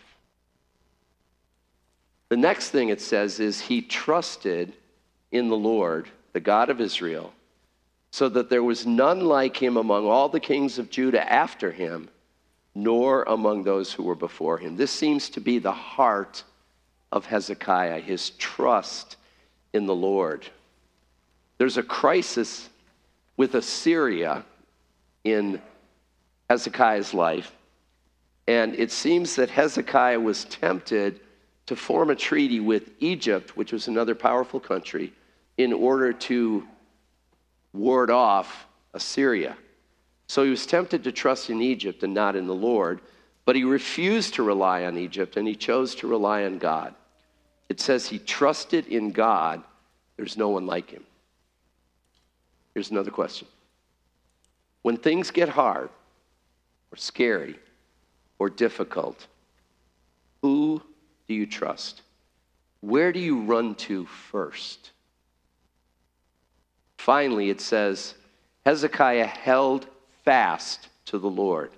The 2.29 2.37
next 2.37 2.71
thing 2.71 2.91
it 2.91 3.01
says 3.01 3.41
is 3.41 3.61
he 3.61 3.81
trusted 3.83 4.73
in 5.33 5.49
the 5.49 5.57
Lord, 5.57 6.09
the 6.33 6.41
God 6.41 6.71
of 6.71 6.81
Israel, 6.81 7.33
so 8.11 8.29
that 8.29 8.51
there 8.51 8.63
was 8.63 8.87
none 8.87 9.21
like 9.21 9.57
him 9.57 9.77
among 9.77 10.07
all 10.07 10.29
the 10.29 10.41
kings 10.41 10.79
of 10.79 10.91
Judah 10.91 11.31
after 11.31 11.71
him, 11.71 12.09
nor 12.75 13.25
among 13.25 13.65
those 13.65 13.93
who 13.93 14.03
were 14.03 14.15
before 14.15 14.59
him. 14.59 14.77
This 14.77 14.91
seems 14.91 15.29
to 15.31 15.41
be 15.41 15.59
the 15.59 15.73
heart 15.73 16.45
of 17.11 17.27
Hezekiah, 17.27 18.01
his 18.01 18.31
trust 18.31 19.17
in 19.73 19.87
the 19.87 19.95
Lord. 19.95 20.47
There's 21.57 21.77
a 21.77 21.83
crisis 21.83 22.69
with 23.37 23.55
Assyria 23.55 24.45
in 25.33 25.61
Hezekiah's 26.49 27.15
life. 27.15 27.53
And 28.47 28.75
it 28.75 28.91
seems 28.91 29.37
that 29.37 29.51
Hezekiah 29.51 30.21
was 30.21 30.45
tempted 30.45 31.21
to 31.67 31.77
form 31.77 32.09
a 32.11 32.15
treaty 32.15 32.61
with 32.61 32.91
Egypt, 32.99 33.57
which 33.57 33.73
was 33.73 33.89
another 33.89 34.15
powerful 34.15 34.59
country, 34.59 35.13
in 35.59 35.73
order 35.73 36.13
to 36.15 36.67
ward 37.75 38.11
off 38.11 38.67
Assyria. 38.95 39.57
So 40.29 40.45
he 40.45 40.51
was 40.51 40.65
tempted 40.65 41.05
to 41.05 41.13
trust 41.13 41.51
in 41.51 41.61
Egypt 41.61 42.03
and 42.03 42.15
not 42.15 42.37
in 42.37 42.47
the 42.47 42.55
Lord, 42.55 43.01
but 43.45 43.57
he 43.57 43.65
refused 43.65 44.35
to 44.35 44.43
rely 44.43 44.85
on 44.85 44.97
Egypt 44.97 45.37
and 45.37 45.47
he 45.47 45.55
chose 45.55 45.95
to 45.97 46.07
rely 46.07 46.45
on 46.45 46.59
God. 46.59 46.95
It 47.69 47.81
says 47.81 48.09
he 48.09 48.19
trusted 48.19 48.87
in 48.87 49.11
God. 49.11 49.63
There's 50.17 50.37
no 50.37 50.49
one 50.49 50.67
like 50.67 50.91
him. 50.91 51.05
Here's 52.75 52.91
another 52.91 53.11
question 53.11 53.47
when 54.83 54.97
things 54.97 55.31
get 55.31 55.49
hard 55.49 55.91
or 56.93 56.97
scary 56.97 57.59
or 58.39 58.49
difficult, 58.49 59.27
who 60.43 60.83
do 61.27 61.35
you 61.35 61.47
trust? 61.47 62.03
Where 62.81 63.13
do 63.13 63.19
you 63.19 63.43
run 63.43 63.75
to 63.77 64.07
first? 64.07 64.93
Finally, 66.97 67.51
it 67.51 67.61
says 67.61 68.15
Hezekiah 68.65 69.27
held 69.27 69.87
fast 70.25 70.89
to 71.07 71.19
the 71.19 71.31
Lord. 71.31 71.71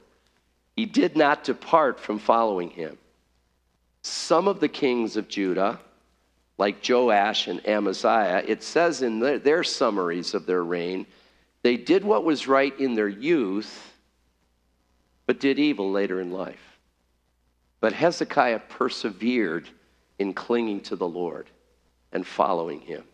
He 0.77 0.87
did 0.87 1.17
not 1.17 1.45
depart 1.45 2.01
from 2.01 2.19
following 2.19 2.71
him. 2.71 2.99
Some 4.03 4.49
of 4.49 4.61
the 4.61 4.69
kings 4.69 5.17
of 5.17 5.29
Judah, 5.29 5.79
like 6.59 6.87
Joash 6.87 7.49
and 7.49 7.67
Amaziah, 7.67 8.43
it 8.47 8.63
says 8.63 9.03
in 9.03 9.21
their, 9.21 9.63
summaries 9.63 10.35
of 10.35 10.47
their 10.47 10.65
reign, 10.65 11.07
they 11.63 11.77
did 11.77 12.05
what 12.05 12.25
was 12.25 12.49
right 12.49 12.79
in 12.79 12.95
their 12.95 13.09
youth, 13.09 13.93
but 15.27 15.41
did 15.41 15.59
evil 15.59 15.91
later 15.91 16.21
in 16.21 16.31
life. 16.31 16.79
But 17.81 17.93
Hezekiah 17.93 18.61
persevered 18.69 19.69
in 20.19 20.35
clinging 20.35 20.81
to 20.83 20.97
the 20.97 21.09
Lord 21.09 21.49
and 22.13 22.27
following 22.27 22.81
him. 22.81 23.05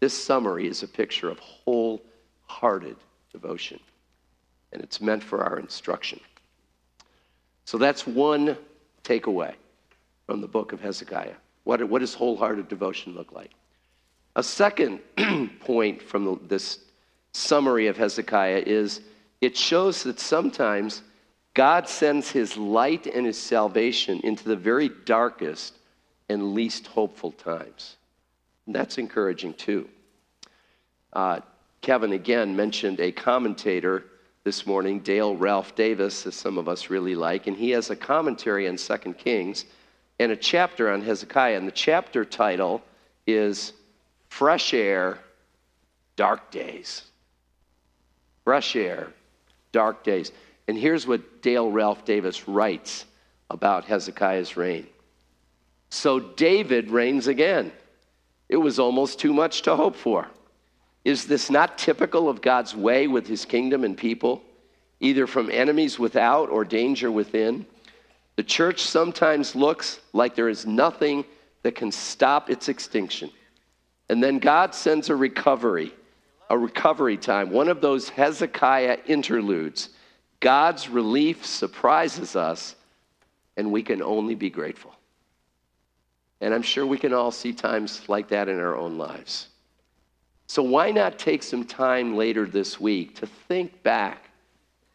This 0.00 0.12
summary 0.20 0.66
is 0.66 0.82
a 0.82 0.88
picture 0.88 1.30
of 1.30 1.38
wholehearted 1.38 2.96
devotion, 3.32 3.80
and 4.72 4.82
it's 4.82 5.00
meant 5.00 5.22
for 5.22 5.44
our 5.44 5.58
instruction. 5.58 6.20
So 7.64 7.78
that's 7.78 8.06
one 8.06 8.56
takeaway 9.04 9.54
from 10.26 10.40
the 10.40 10.48
book 10.48 10.72
of 10.72 10.80
Hezekiah. 10.80 11.34
What, 11.64 11.88
what 11.88 12.00
does 12.00 12.14
wholehearted 12.14 12.68
devotion 12.68 13.14
look 13.14 13.32
like? 13.32 13.52
A 14.34 14.42
second 14.42 15.00
point 15.60 16.02
from 16.02 16.24
the, 16.24 16.38
this 16.48 16.80
summary 17.32 17.86
of 17.86 17.96
Hezekiah 17.96 18.62
is 18.66 19.00
it 19.40 19.56
shows 19.56 20.04
that 20.04 20.20
sometimes 20.20 21.02
God 21.54 21.88
sends 21.88 22.30
his 22.30 22.56
light 22.56 23.06
and 23.06 23.26
his 23.26 23.38
salvation 23.38 24.20
into 24.20 24.44
the 24.44 24.56
very 24.56 24.90
darkest 25.04 25.76
and 26.28 26.54
least 26.54 26.86
hopeful 26.86 27.32
times. 27.32 27.96
And 28.66 28.74
that's 28.74 28.98
encouraging 28.98 29.54
too. 29.54 29.88
Uh, 31.12 31.40
Kevin 31.80 32.12
again 32.12 32.54
mentioned 32.54 33.00
a 33.00 33.12
commentator 33.12 34.04
this 34.44 34.66
morning, 34.66 35.00
Dale 35.00 35.36
Ralph 35.36 35.74
Davis, 35.74 36.26
as 36.26 36.34
some 36.34 36.58
of 36.58 36.68
us 36.68 36.90
really 36.90 37.14
like, 37.14 37.46
and 37.46 37.56
he 37.56 37.70
has 37.70 37.90
a 37.90 37.96
commentary 37.96 38.68
on 38.68 38.78
Second 38.78 39.18
Kings 39.18 39.66
and 40.18 40.32
a 40.32 40.36
chapter 40.36 40.90
on 40.90 41.02
Hezekiah. 41.02 41.56
And 41.56 41.66
the 41.66 41.72
chapter 41.72 42.24
title 42.24 42.82
is 43.26 43.72
Fresh 44.28 44.74
Air, 44.74 45.18
Dark 46.16 46.50
Days 46.50 47.02
fresh 48.44 48.76
air, 48.76 49.08
dark 49.72 50.04
days. 50.04 50.32
And 50.68 50.76
here's 50.78 51.06
what 51.06 51.42
Dale 51.42 51.70
Ralph 51.70 52.04
Davis 52.04 52.48
writes 52.48 53.04
about 53.50 53.84
Hezekiah's 53.84 54.56
reign. 54.56 54.86
So 55.90 56.20
David 56.20 56.90
reigns 56.90 57.26
again. 57.26 57.72
It 58.48 58.56
was 58.56 58.78
almost 58.78 59.18
too 59.18 59.32
much 59.32 59.62
to 59.62 59.76
hope 59.76 59.96
for. 59.96 60.28
Is 61.04 61.26
this 61.26 61.50
not 61.50 61.78
typical 61.78 62.28
of 62.28 62.40
God's 62.40 62.76
way 62.76 63.08
with 63.08 63.26
his 63.26 63.44
kingdom 63.44 63.84
and 63.84 63.96
people, 63.96 64.42
either 65.00 65.26
from 65.26 65.50
enemies 65.50 65.98
without 65.98 66.48
or 66.48 66.64
danger 66.64 67.10
within? 67.10 67.66
The 68.36 68.42
church 68.42 68.82
sometimes 68.82 69.54
looks 69.54 70.00
like 70.12 70.34
there 70.34 70.48
is 70.48 70.64
nothing 70.64 71.24
that 71.62 71.74
can 71.74 71.92
stop 71.92 72.50
its 72.50 72.68
extinction. 72.68 73.30
And 74.08 74.22
then 74.22 74.38
God 74.38 74.74
sends 74.74 75.10
a 75.10 75.16
recovery 75.16 75.92
a 76.52 76.58
recovery 76.58 77.16
time, 77.16 77.50
one 77.50 77.68
of 77.68 77.80
those 77.80 78.10
Hezekiah 78.10 78.98
interludes. 79.06 79.88
God's 80.38 80.86
relief 80.86 81.46
surprises 81.46 82.36
us, 82.36 82.76
and 83.56 83.72
we 83.72 83.82
can 83.82 84.02
only 84.02 84.34
be 84.34 84.50
grateful. 84.50 84.94
And 86.42 86.52
I'm 86.52 86.60
sure 86.60 86.84
we 86.84 86.98
can 86.98 87.14
all 87.14 87.30
see 87.30 87.54
times 87.54 88.06
like 88.06 88.28
that 88.28 88.50
in 88.50 88.58
our 88.58 88.76
own 88.76 88.98
lives. 88.98 89.48
So, 90.46 90.62
why 90.62 90.90
not 90.90 91.18
take 91.18 91.42
some 91.42 91.64
time 91.64 92.16
later 92.16 92.44
this 92.44 92.78
week 92.78 93.16
to 93.16 93.26
think 93.26 93.82
back 93.82 94.28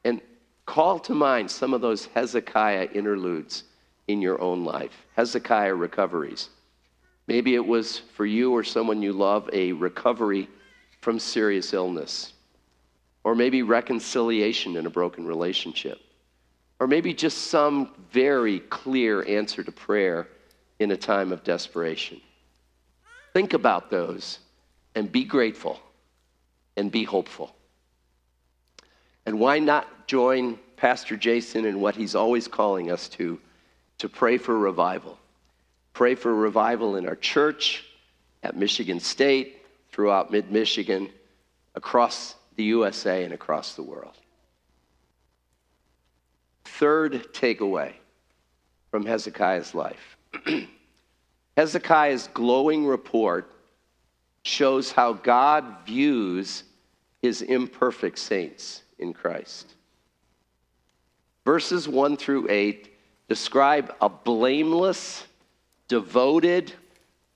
and 0.04 0.22
call 0.68 1.00
to 1.00 1.16
mind 1.16 1.50
some 1.50 1.74
of 1.74 1.82
those 1.82 2.06
Hezekiah 2.06 2.90
interludes 2.94 3.64
in 4.08 4.22
your 4.22 4.40
own 4.40 4.64
life? 4.64 5.08
Hezekiah 5.16 5.74
recoveries. 5.74 6.50
Maybe 7.26 7.56
it 7.56 7.66
was 7.66 7.98
for 7.98 8.28
you 8.28 8.52
or 8.52 8.64
someone 8.64 9.02
you 9.02 9.12
love 9.12 9.50
a 9.52 9.72
recovery 9.72 10.48
from 11.02 11.20
serious 11.20 11.74
illness, 11.74 12.34
or 13.24 13.36
maybe 13.36 13.62
reconciliation 13.62 14.76
in 14.76 14.86
a 14.86 14.90
broken 14.90 15.26
relationship, 15.26 16.00
or 16.80 16.88
maybe 16.88 17.14
just 17.14 17.50
some 17.50 17.92
very 18.12 18.60
clear 18.60 19.26
answer 19.28 19.64
to 19.64 19.72
prayer 19.72 20.28
in 20.80 20.92
a 20.92 20.98
time 20.98 21.32
of 21.32 21.44
desperation. 21.44 22.22
Think 23.34 23.54
about 23.54 23.90
those 23.90 24.40
and 24.96 25.12
be 25.12 25.24
grateful 25.24 25.80
and 26.76 26.92
be 26.92 27.04
hopeful. 27.04 27.56
And 29.26 29.40
why 29.40 29.60
not 29.60 30.08
join 30.08 30.58
Pastor 30.78 31.18
Jason 31.18 31.66
in 31.66 31.82
what 31.82 31.96
he's 31.96 32.16
always 32.16 32.48
calling 32.48 32.92
us 32.92 33.10
to, 33.10 33.40
to 33.98 34.08
pray 34.08 34.38
for 34.38 34.58
revival? 34.58 35.18
Pray 35.94 36.16
for 36.16 36.34
revival 36.34 36.96
in 36.96 37.08
our 37.08 37.16
church, 37.16 37.84
at 38.44 38.56
Michigan 38.56 39.00
State, 39.00 39.58
throughout 39.98 40.30
mid 40.30 40.52
Michigan, 40.52 41.10
across 41.74 42.36
the 42.56 42.64
USA, 42.66 43.24
and 43.24 43.34
across 43.34 43.74
the 43.74 43.82
world. 43.82 44.14
Third 46.66 47.34
takeaway 47.34 47.94
from 48.92 49.08
Hezekiah's 49.08 49.74
life 49.74 50.18
Hezekiah's 51.58 52.30
glowing 52.36 52.86
report 52.86 53.52
shows 54.44 54.92
how 54.92 55.14
God 55.14 55.66
views 55.88 56.62
his 57.24 57.42
imperfect 57.42 58.20
saints 58.20 58.84
in 59.00 59.14
Christ. 59.14 59.74
Verses 61.44 61.88
1 61.88 62.18
through 62.18 62.46
8 62.52 62.94
describe 63.28 63.96
a 64.00 64.10
blameless, 64.10 65.26
devoted, 65.88 66.72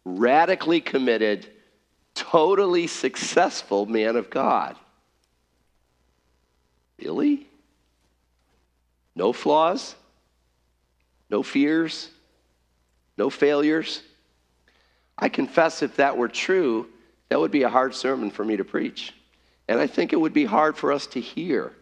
radically 0.06 0.80
committed, 0.80 1.48
totally 2.16 2.88
successful 2.88 3.86
man 3.86 4.16
of 4.16 4.30
God. 4.30 4.76
Really? 7.00 7.48
No 9.16 9.34
flaws? 9.34 9.96
No 11.30 11.44
fears? 11.44 12.10
No 13.18 13.30
failures? 13.30 14.02
I 15.18 15.30
confess 15.30 15.82
if 15.82 15.98
that 15.98 16.18
were 16.18 16.28
true, 16.28 16.88
that 17.30 17.40
would 17.40 17.52
be 17.52 17.64
a 17.64 17.70
hard 17.70 17.94
sermon 17.94 18.32
for 18.32 18.44
me 18.44 18.58
to 18.58 18.64
preach. 18.64 19.14
And 19.68 19.80
I 19.80 19.88
think 19.88 20.12
it 20.12 20.18
would 20.18 20.34
be 20.34 20.46
hard 20.46 20.76
for 20.76 20.92
us 20.92 21.08
to 21.08 21.22
hear 21.22 21.74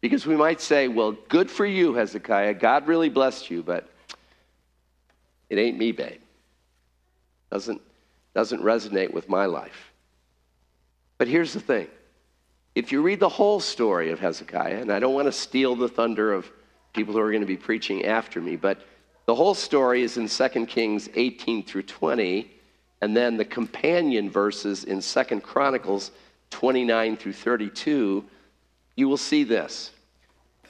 because 0.00 0.26
we 0.26 0.36
might 0.36 0.60
say, 0.60 0.88
well, 0.88 1.12
good 1.28 1.50
for 1.50 1.64
you, 1.64 1.94
Hezekiah. 1.94 2.54
God 2.54 2.86
really 2.86 3.08
blessed 3.08 3.50
you, 3.50 3.62
but 3.62 3.88
it 5.48 5.58
ain't 5.58 5.78
me, 5.78 5.92
babe. 5.92 6.20
Doesn't, 7.50 7.80
doesn't 8.34 8.62
resonate 8.62 9.12
with 9.12 9.28
my 9.28 9.46
life. 9.46 9.92
But 11.18 11.28
here's 11.28 11.52
the 11.52 11.60
thing 11.60 11.88
if 12.74 12.92
you 12.92 13.02
read 13.02 13.20
the 13.20 13.28
whole 13.28 13.60
story 13.60 14.10
of 14.10 14.20
Hezekiah, 14.20 14.80
and 14.80 14.92
I 14.92 15.00
don't 15.00 15.14
want 15.14 15.26
to 15.26 15.32
steal 15.32 15.74
the 15.74 15.88
thunder 15.88 16.32
of 16.32 16.50
people 16.94 17.14
who 17.14 17.20
are 17.20 17.30
going 17.30 17.42
to 17.42 17.46
be 17.46 17.56
preaching 17.56 18.04
after 18.04 18.40
me, 18.40 18.56
but 18.56 18.86
the 19.26 19.34
whole 19.34 19.54
story 19.54 20.02
is 20.02 20.16
in 20.16 20.28
2 20.28 20.66
Kings 20.66 21.08
18 21.14 21.64
through 21.64 21.82
20, 21.82 22.50
and 23.00 23.16
then 23.16 23.36
the 23.36 23.44
companion 23.44 24.30
verses 24.30 24.84
in 24.84 25.00
2 25.00 25.40
Chronicles 25.40 26.10
29 26.50 27.16
through 27.16 27.32
32, 27.32 28.24
you 28.96 29.08
will 29.08 29.16
see 29.16 29.44
this 29.44 29.92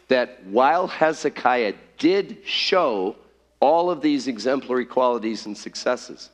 that 0.09 0.45
while 0.47 0.89
Hezekiah 0.89 1.75
did 1.97 2.39
show 2.45 3.15
all 3.61 3.91
of 3.91 4.01
these 4.01 4.27
exemplary 4.27 4.85
qualities 4.85 5.47
and 5.47 5.57
successes, 5.57 6.31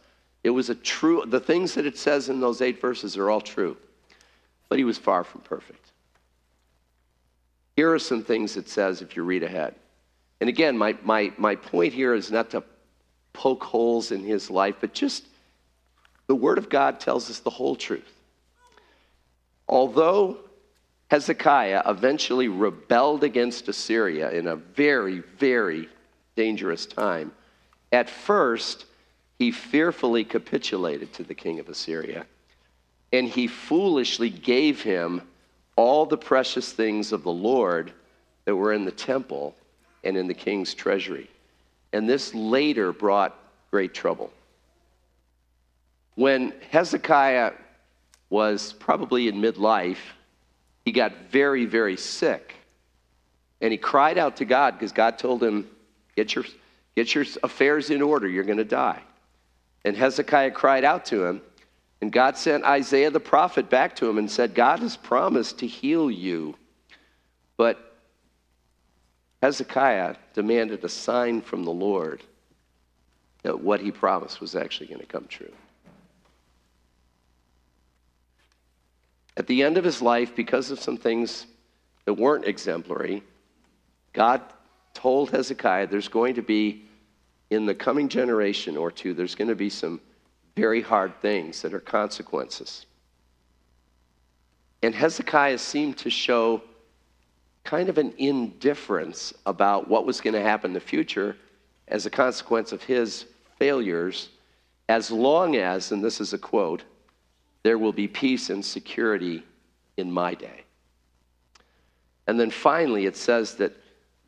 it 0.47 0.51
was 0.51 0.71
a 0.71 0.77
true, 0.77 1.25
the 1.27 1.41
things 1.41 1.75
that 1.75 1.87
it 1.87 1.99
says 1.99 2.29
in 2.29 2.39
those 2.39 2.63
eight 2.63 2.81
verses 2.81 3.17
are 3.17 3.29
all 3.29 3.41
true, 3.41 3.77
but 4.69 4.79
he 4.79 4.85
was 4.85 4.97
far 4.97 5.25
from 5.25 5.41
perfect. 5.41 5.91
Here 7.75 7.93
are 7.93 7.99
some 7.99 8.23
things 8.23 8.57
it 8.57 8.69
says 8.69 9.03
if 9.03 9.17
you 9.17 9.25
read 9.25 9.43
ahead. 9.43 9.75
And 10.41 10.49
again, 10.49 10.79
my, 10.79 10.97
my, 11.03 11.33
my 11.37 11.57
point 11.57 11.93
here 11.93 12.15
is 12.15 12.31
not 12.31 12.51
to 12.51 12.63
poke 13.33 13.65
holes 13.65 14.13
in 14.13 14.23
his 14.23 14.49
life, 14.49 14.77
but 14.81 14.95
just 14.95 15.25
the 16.29 16.37
Word 16.37 16.59
of 16.59 16.69
God 16.69 17.01
tells 17.01 17.29
us 17.29 17.41
the 17.41 17.51
whole 17.51 17.75
truth. 17.75 18.15
Although 19.69 20.39
Hezekiah 21.11 21.83
eventually 21.87 22.47
rebelled 22.47 23.25
against 23.25 23.67
Assyria 23.67 24.31
in 24.31 24.47
a 24.47 24.55
very, 24.55 25.25
very 25.39 25.89
dangerous 26.37 26.87
time, 26.87 27.33
at 27.91 28.09
first 28.09 28.85
he 29.39 29.51
fearfully 29.51 30.25
capitulated 30.25 31.13
to 31.15 31.23
the 31.23 31.35
king 31.35 31.59
of 31.61 31.69
Assyria, 31.69 32.27
and 33.13 33.29
he 33.29 33.47
foolishly 33.47 34.31
gave 34.31 34.83
him 34.83 35.23
all 35.77 36.07
the 36.07 36.17
precious 36.17 36.73
things 36.73 37.13
of 37.13 37.23
the 37.23 37.33
Lord 37.33 37.93
that 38.47 38.57
were 38.57 38.73
in 38.73 38.85
the 38.85 38.91
temple 38.91 39.55
and 40.05 40.17
in 40.17 40.27
the 40.27 40.35
king's 40.35 40.73
treasury. 40.73 41.29
And 41.93 42.09
this 42.09 42.35
later 42.35 42.93
brought 42.93 43.37
great 43.71 43.93
trouble. 43.93 44.33
When 46.15 46.55
Hezekiah 46.71 47.53
was 48.31 48.73
probably 48.73 49.29
in 49.29 49.37
midlife, 49.37 49.99
he 50.85 50.93
got 50.93 51.13
very, 51.31 51.67
very 51.67 51.97
sick. 51.97 52.55
And 53.61 53.73
he 53.73 53.79
cried 53.79 54.19
out 54.19 54.37
to 54.37 54.45
God 54.45 54.75
because 54.75 54.93
God 54.93 55.19
told 55.19 55.43
him, 55.43 55.69
get 56.15 56.35
your, 56.35 56.45
get 56.95 57.15
your 57.15 57.25
affairs 57.43 57.91
in 57.91 58.03
order, 58.03 58.29
you're 58.29 58.45
going 58.45 58.59
to 58.59 58.65
die. 58.65 59.03
And 59.87 59.97
Hezekiah 59.97 60.51
cried 60.51 60.85
out 60.85 61.05
to 61.07 61.25
him, 61.25 61.41
and 62.01 62.13
God 62.13 62.37
sent 62.37 62.65
Isaiah 62.65 63.11
the 63.11 63.21
prophet 63.21 63.71
back 63.71 63.95
to 63.97 64.11
him 64.11 64.19
and 64.19 64.29
said, 64.29 64.53
God 64.53 64.81
has 64.81 64.97
promised 64.97 65.61
to 65.61 65.67
heal 65.69 66.11
you. 66.11 66.57
But 67.57 67.97
Hezekiah 69.43 70.17
demanded 70.35 70.83
a 70.83 70.89
sign 70.89 71.41
from 71.41 71.65
the 71.65 71.71
Lord 71.71 72.25
that 73.45 73.61
what 73.61 73.81
he 73.81 73.93
promised 73.93 74.41
was 74.41 74.57
actually 74.57 74.89
going 74.89 75.01
to 75.01 75.07
come 75.07 75.27
true. 75.29 75.53
At 79.37 79.47
the 79.47 79.63
end 79.63 79.79
of 79.79 79.85
his 79.85 80.03
life, 80.03 80.35
because 80.35 80.73
of 80.73 80.81
some 80.81 80.97
things 80.97 81.47
that 82.07 82.15
weren't 82.15 82.45
exemplary, 82.45 83.23
God 84.13 84.43
told 84.95 85.31
Hezekiah 85.31 85.87
there's 85.87 86.09
going 86.09 86.35
to 86.35 86.43
be, 86.43 86.86
in 87.51 87.67
the 87.67 87.75
coming 87.75 88.09
generation 88.09 88.77
or 88.77 88.91
two, 88.91 89.15
there's 89.15 89.35
going 89.35 89.49
to 89.49 89.55
be 89.55 89.71
some 89.71 90.01
very 90.57 90.81
hard 90.81 91.21
things 91.21 91.63
that 91.63 91.75
are 91.75 91.81
consequences. 91.81 92.87
And 94.83 94.95
Hezekiah 94.95 95.59
seemed 95.59 95.99
to 95.99 96.11
show 96.11 96.63
kind 97.65 97.89
of 97.89 97.99
an 97.99 98.15
indifference 98.19 99.35
about 99.45 99.89
what 99.89 100.07
was 100.07 100.21
going 100.21 100.35
to 100.35 100.43
happen 100.43 100.71
in 100.71 100.75
the 100.75 100.81
future 100.81 101.37
as 101.89 102.07
a 102.07 102.11
consequence 102.11 102.73
of 102.73 102.83
his 102.83 103.27
failures, 103.59 104.29
as 104.89 105.11
long 105.11 105.57
as, 105.57 105.93
and 105.93 106.03
this 106.03 106.21
is 106.21 106.33
a 106.33 106.39
quote, 106.39 106.83
there 107.63 107.79
will 107.79 107.93
be 107.93 108.07
peace 108.07 108.51
and 108.51 108.65
security 108.65 109.43
in 109.97 110.11
my 110.11 110.35
day. 110.35 110.63
And 112.29 112.39
then 112.39 112.51
finally, 112.51 113.07
it 113.07 113.17
says 113.17 113.55
that 113.57 113.73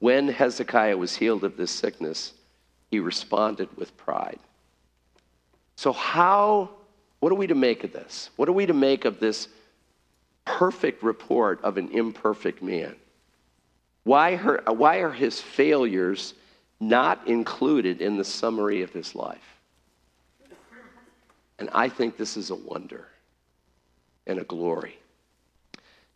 when 0.01 0.29
Hezekiah 0.29 0.97
was 0.97 1.17
healed 1.17 1.45
of 1.45 1.57
this 1.57 1.71
sickness, 1.71 2.33
he 2.91 3.01
responded 3.01 3.69
with 3.77 3.97
pride. 3.97 4.39
So, 5.77 5.93
how, 5.93 6.71
what 7.21 7.31
are 7.31 7.37
we 7.37 7.47
to 7.47 7.55
make 7.55 7.85
of 7.85 7.93
this? 7.93 8.31
What 8.37 8.49
are 8.49 8.53
we 8.53 8.67
to 8.67 8.75
make 8.75 9.05
of 9.05 9.21
this 9.21 9.49
perfect 10.45 11.03
report 11.03 11.63
of 11.63 11.77
an 11.77 11.91
imperfect 11.91 12.63
man? 12.63 12.97
Why, 14.05 14.37
her, 14.37 14.63
why 14.67 14.99
are 14.99 15.13
his 15.13 15.41
failures 15.41 16.35
not 16.81 17.27
included 17.29 18.01
in 18.01 18.17
the 18.17 18.25
summary 18.25 18.83
of 18.83 18.93
his 18.93 19.15
life? 19.15 19.59
And 21.59 21.69
I 21.73 21.89
think 21.89 22.17
this 22.17 22.37
is 22.37 22.51
a 22.51 22.55
wonder 22.55 23.07
and 24.27 24.39
a 24.39 24.45
glory. 24.45 24.99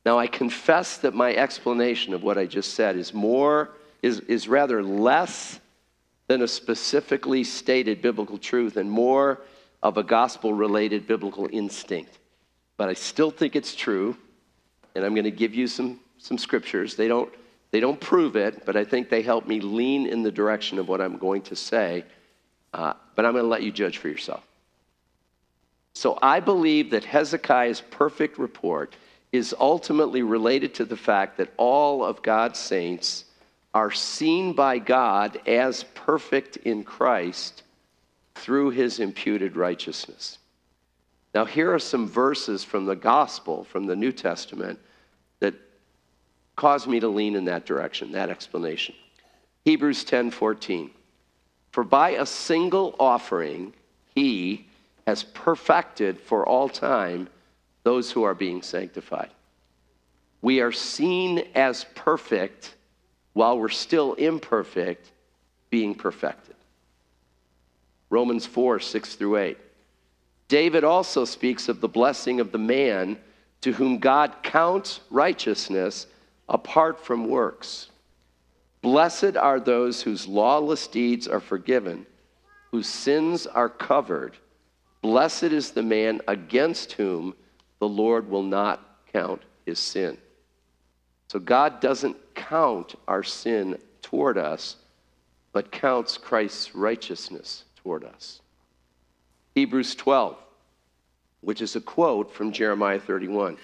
Now, 0.04 0.18
I 0.18 0.26
confess 0.26 0.98
that 0.98 1.14
my 1.14 1.34
explanation 1.34 2.14
of 2.14 2.22
what 2.22 2.38
I 2.38 2.46
just 2.46 2.74
said 2.74 2.96
is 2.96 3.14
more, 3.14 3.70
is, 4.02 4.20
is 4.20 4.48
rather 4.48 4.82
less 4.82 5.60
than 6.28 6.42
a 6.42 6.48
specifically 6.48 7.44
stated 7.44 8.00
biblical 8.00 8.38
truth 8.38 8.76
and 8.76 8.90
more 8.90 9.40
of 9.82 9.96
a 9.96 10.02
gospel 10.02 10.54
related 10.54 11.06
biblical 11.06 11.48
instinct. 11.52 12.18
But 12.76 12.88
I 12.88 12.94
still 12.94 13.30
think 13.30 13.56
it's 13.56 13.74
true, 13.74 14.16
and 14.94 15.04
I'm 15.04 15.14
going 15.14 15.24
to 15.24 15.30
give 15.30 15.54
you 15.54 15.66
some, 15.66 16.00
some 16.18 16.38
scriptures. 16.38 16.94
They 16.96 17.08
don't, 17.08 17.32
they 17.70 17.80
don't 17.80 18.00
prove 18.00 18.36
it, 18.36 18.64
but 18.64 18.76
I 18.76 18.84
think 18.84 19.08
they 19.08 19.22
help 19.22 19.46
me 19.46 19.60
lean 19.60 20.06
in 20.06 20.22
the 20.22 20.30
direction 20.30 20.78
of 20.78 20.88
what 20.88 21.00
I'm 21.00 21.18
going 21.18 21.42
to 21.42 21.56
say. 21.56 22.04
Uh, 22.72 22.94
but 23.14 23.26
I'm 23.26 23.32
going 23.32 23.44
to 23.44 23.48
let 23.48 23.62
you 23.62 23.72
judge 23.72 23.98
for 23.98 24.08
yourself. 24.08 24.44
So 25.94 26.18
I 26.22 26.40
believe 26.40 26.90
that 26.90 27.04
Hezekiah's 27.04 27.82
perfect 27.90 28.38
report 28.38 28.94
is 29.30 29.54
ultimately 29.58 30.22
related 30.22 30.74
to 30.74 30.84
the 30.84 30.96
fact 30.96 31.36
that 31.38 31.52
all 31.56 32.04
of 32.04 32.22
God's 32.22 32.58
saints 32.58 33.24
are 33.74 33.90
seen 33.90 34.52
by 34.52 34.78
God 34.78 35.40
as 35.46 35.84
perfect 35.94 36.58
in 36.58 36.84
Christ 36.84 37.62
through 38.34 38.70
his 38.70 39.00
imputed 39.00 39.56
righteousness. 39.56 40.38
Now, 41.34 41.44
here 41.46 41.72
are 41.72 41.78
some 41.78 42.06
verses 42.06 42.62
from 42.62 42.84
the 42.84 42.96
gospel, 42.96 43.64
from 43.64 43.86
the 43.86 43.96
New 43.96 44.12
Testament, 44.12 44.78
that 45.40 45.54
cause 46.56 46.86
me 46.86 47.00
to 47.00 47.08
lean 47.08 47.34
in 47.34 47.46
that 47.46 47.64
direction, 47.64 48.12
that 48.12 48.28
explanation. 48.28 48.94
Hebrews 49.64 50.04
10:14. 50.04 50.90
For 51.70 51.84
by 51.84 52.10
a 52.10 52.26
single 52.26 52.94
offering 53.00 53.72
he 54.14 54.66
has 55.06 55.22
perfected 55.22 56.20
for 56.20 56.46
all 56.46 56.68
time 56.68 57.28
those 57.82 58.12
who 58.12 58.22
are 58.22 58.34
being 58.34 58.60
sanctified. 58.60 59.30
We 60.42 60.60
are 60.60 60.72
seen 60.72 61.48
as 61.54 61.86
perfect 61.94 62.74
while 63.32 63.58
we're 63.58 63.68
still 63.68 64.14
imperfect, 64.14 65.10
being 65.70 65.94
perfected. 65.94 66.54
Romans 68.10 68.44
4 68.44 68.78
6 68.78 69.14
through 69.14 69.38
8. 69.38 69.58
David 70.48 70.84
also 70.84 71.24
speaks 71.24 71.68
of 71.68 71.80
the 71.80 71.88
blessing 71.88 72.40
of 72.40 72.52
the 72.52 72.58
man 72.58 73.18
to 73.62 73.72
whom 73.72 73.98
God 73.98 74.42
counts 74.42 75.00
righteousness 75.10 76.06
apart 76.48 77.02
from 77.02 77.28
works. 77.28 77.88
Blessed 78.82 79.36
are 79.36 79.60
those 79.60 80.02
whose 80.02 80.26
lawless 80.26 80.86
deeds 80.88 81.26
are 81.26 81.40
forgiven, 81.40 82.04
whose 82.70 82.88
sins 82.88 83.46
are 83.46 83.68
covered. 83.68 84.36
Blessed 85.00 85.44
is 85.44 85.70
the 85.70 85.82
man 85.82 86.20
against 86.28 86.92
whom 86.92 87.34
the 87.78 87.88
Lord 87.88 88.28
will 88.28 88.42
not 88.42 89.00
count 89.12 89.42
his 89.64 89.78
sin. 89.78 90.18
So 91.32 91.38
God 91.38 91.80
doesn't 91.80 92.34
count 92.34 92.94
our 93.08 93.22
sin 93.22 93.78
toward 94.02 94.36
us, 94.36 94.76
but 95.52 95.72
counts 95.72 96.18
Christ's 96.18 96.74
righteousness 96.74 97.64
toward 97.82 98.04
us. 98.04 98.42
Hebrews 99.54 99.94
12, 99.94 100.36
which 101.40 101.62
is 101.62 101.74
a 101.74 101.80
quote 101.80 102.34
from 102.34 102.52
Jeremiah 102.52 103.00
31. 103.00 103.56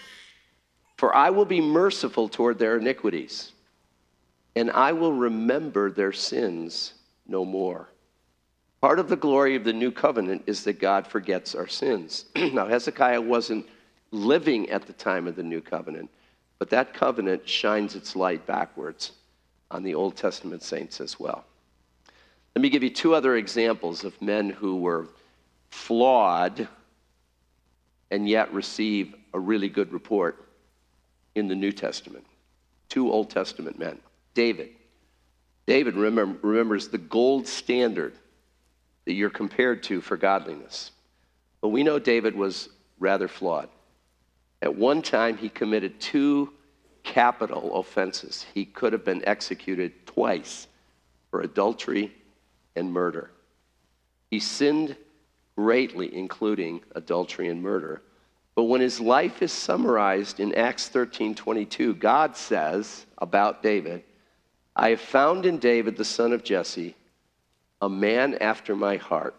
For 0.97 1.15
I 1.15 1.29
will 1.29 1.45
be 1.45 1.61
merciful 1.61 2.27
toward 2.27 2.59
their 2.59 2.79
iniquities, 2.79 3.53
and 4.57 4.71
I 4.71 4.93
will 4.93 5.13
remember 5.13 5.91
their 5.91 6.15
sins 6.15 6.95
no 7.27 7.45
more. 7.45 7.91
Part 8.81 8.99
of 8.99 9.11
the 9.11 9.17
glory 9.17 9.57
of 9.57 9.65
the 9.65 9.75
new 9.75 9.93
covenant 9.93 10.45
is 10.47 10.65
that 10.65 10.81
God 10.81 11.07
forgets 11.07 11.55
our 11.55 11.69
sins. 11.69 12.25
now, 12.35 12.67
Hezekiah 12.67 13.21
wasn't 13.21 13.67
living 14.11 14.71
at 14.71 14.87
the 14.87 14.95
time 14.95 15.27
of 15.27 15.37
the 15.37 15.43
new 15.43 15.61
covenant, 15.61 16.09
but 16.59 16.71
that 16.71 16.95
covenant 16.95 17.49
shines 17.49 17.95
its 17.95 18.17
light 18.17 18.47
backwards 18.47 19.13
on 19.71 19.83
the 19.83 19.95
Old 19.95 20.17
Testament 20.17 20.63
saints 20.63 21.01
as 21.01 21.21
well. 21.21 21.45
Let 22.57 22.63
me 22.63 22.71
give 22.71 22.83
you 22.83 22.91
two 22.91 23.15
other 23.15 23.37
examples 23.37 24.05
of 24.05 24.21
men 24.21 24.51
who 24.51 24.77
were 24.77 25.07
flawed 25.71 26.67
and 28.11 28.29
yet 28.29 28.53
receive 28.53 29.15
a 29.35 29.39
really 29.39 29.69
good 29.69 29.93
report 29.93 30.45
in 31.35 31.47
the 31.47 31.55
New 31.55 31.73
Testament. 31.73 32.25
Two 32.89 33.13
Old 33.13 33.31
Testament 33.31 33.79
men. 33.79 33.99
David. 34.35 34.71
David 35.67 35.95
remember, 35.95 36.39
remembers 36.47 36.89
the 36.89 36.99
gold 36.99 37.47
standard 37.47 38.15
that 39.05 39.13
you're 39.13 39.31
compared 39.31 39.83
to 39.85 40.01
for 40.01 40.17
godliness. 40.17 40.91
But 41.61 41.69
we 41.69 41.83
know 41.83 41.99
David 41.99 42.35
was 42.35 42.71
rather 42.99 43.29
flawed. 43.29 43.69
At 44.61 44.75
one 44.75 45.03
time, 45.03 45.37
he 45.37 45.49
committed 45.49 46.01
two 46.01 46.53
capital 47.03 47.79
offenses. 47.79 48.45
He 48.55 48.65
could 48.65 48.93
have 48.93 49.05
been 49.05 49.27
executed 49.27 50.07
twice 50.07 50.67
for 51.31 51.41
adultery 51.41 52.13
and 52.75 52.93
murder. 52.93 53.31
He 54.31 54.41
sinned 54.41 54.97
greatly, 55.57 56.15
including 56.15 56.81
adultery 56.95 57.49
and 57.49 57.63
murder. 57.63 58.03
But 58.55 58.65
when 58.65 58.81
his 58.81 59.01
life 59.01 59.43
is 59.43 59.53
summarized 59.53 60.41
in 60.41 60.55
Acts 60.55 60.89
13 60.89 61.35
22, 61.35 61.95
God 61.95 62.37
says 62.37 63.07
about 63.19 63.63
David, 63.63 64.03
I 64.75 64.91
have 64.91 65.01
found 65.01 65.47
in 65.47 65.59
David, 65.59 65.97
the 65.97 66.05
son 66.05 66.33
of 66.33 66.45
Jesse, 66.45 66.95
a 67.81 67.89
man 67.89 68.35
after 68.35 68.75
my 68.75 68.97
heart 68.97 69.35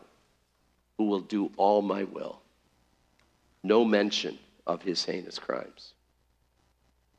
who 0.97 1.05
will 1.05 1.21
do 1.21 1.51
all 1.57 1.81
my 1.81 2.03
will. 2.05 2.41
No 3.63 3.83
mention 3.83 4.37
of 4.69 4.83
his 4.83 5.03
heinous 5.03 5.39
crimes. 5.39 5.93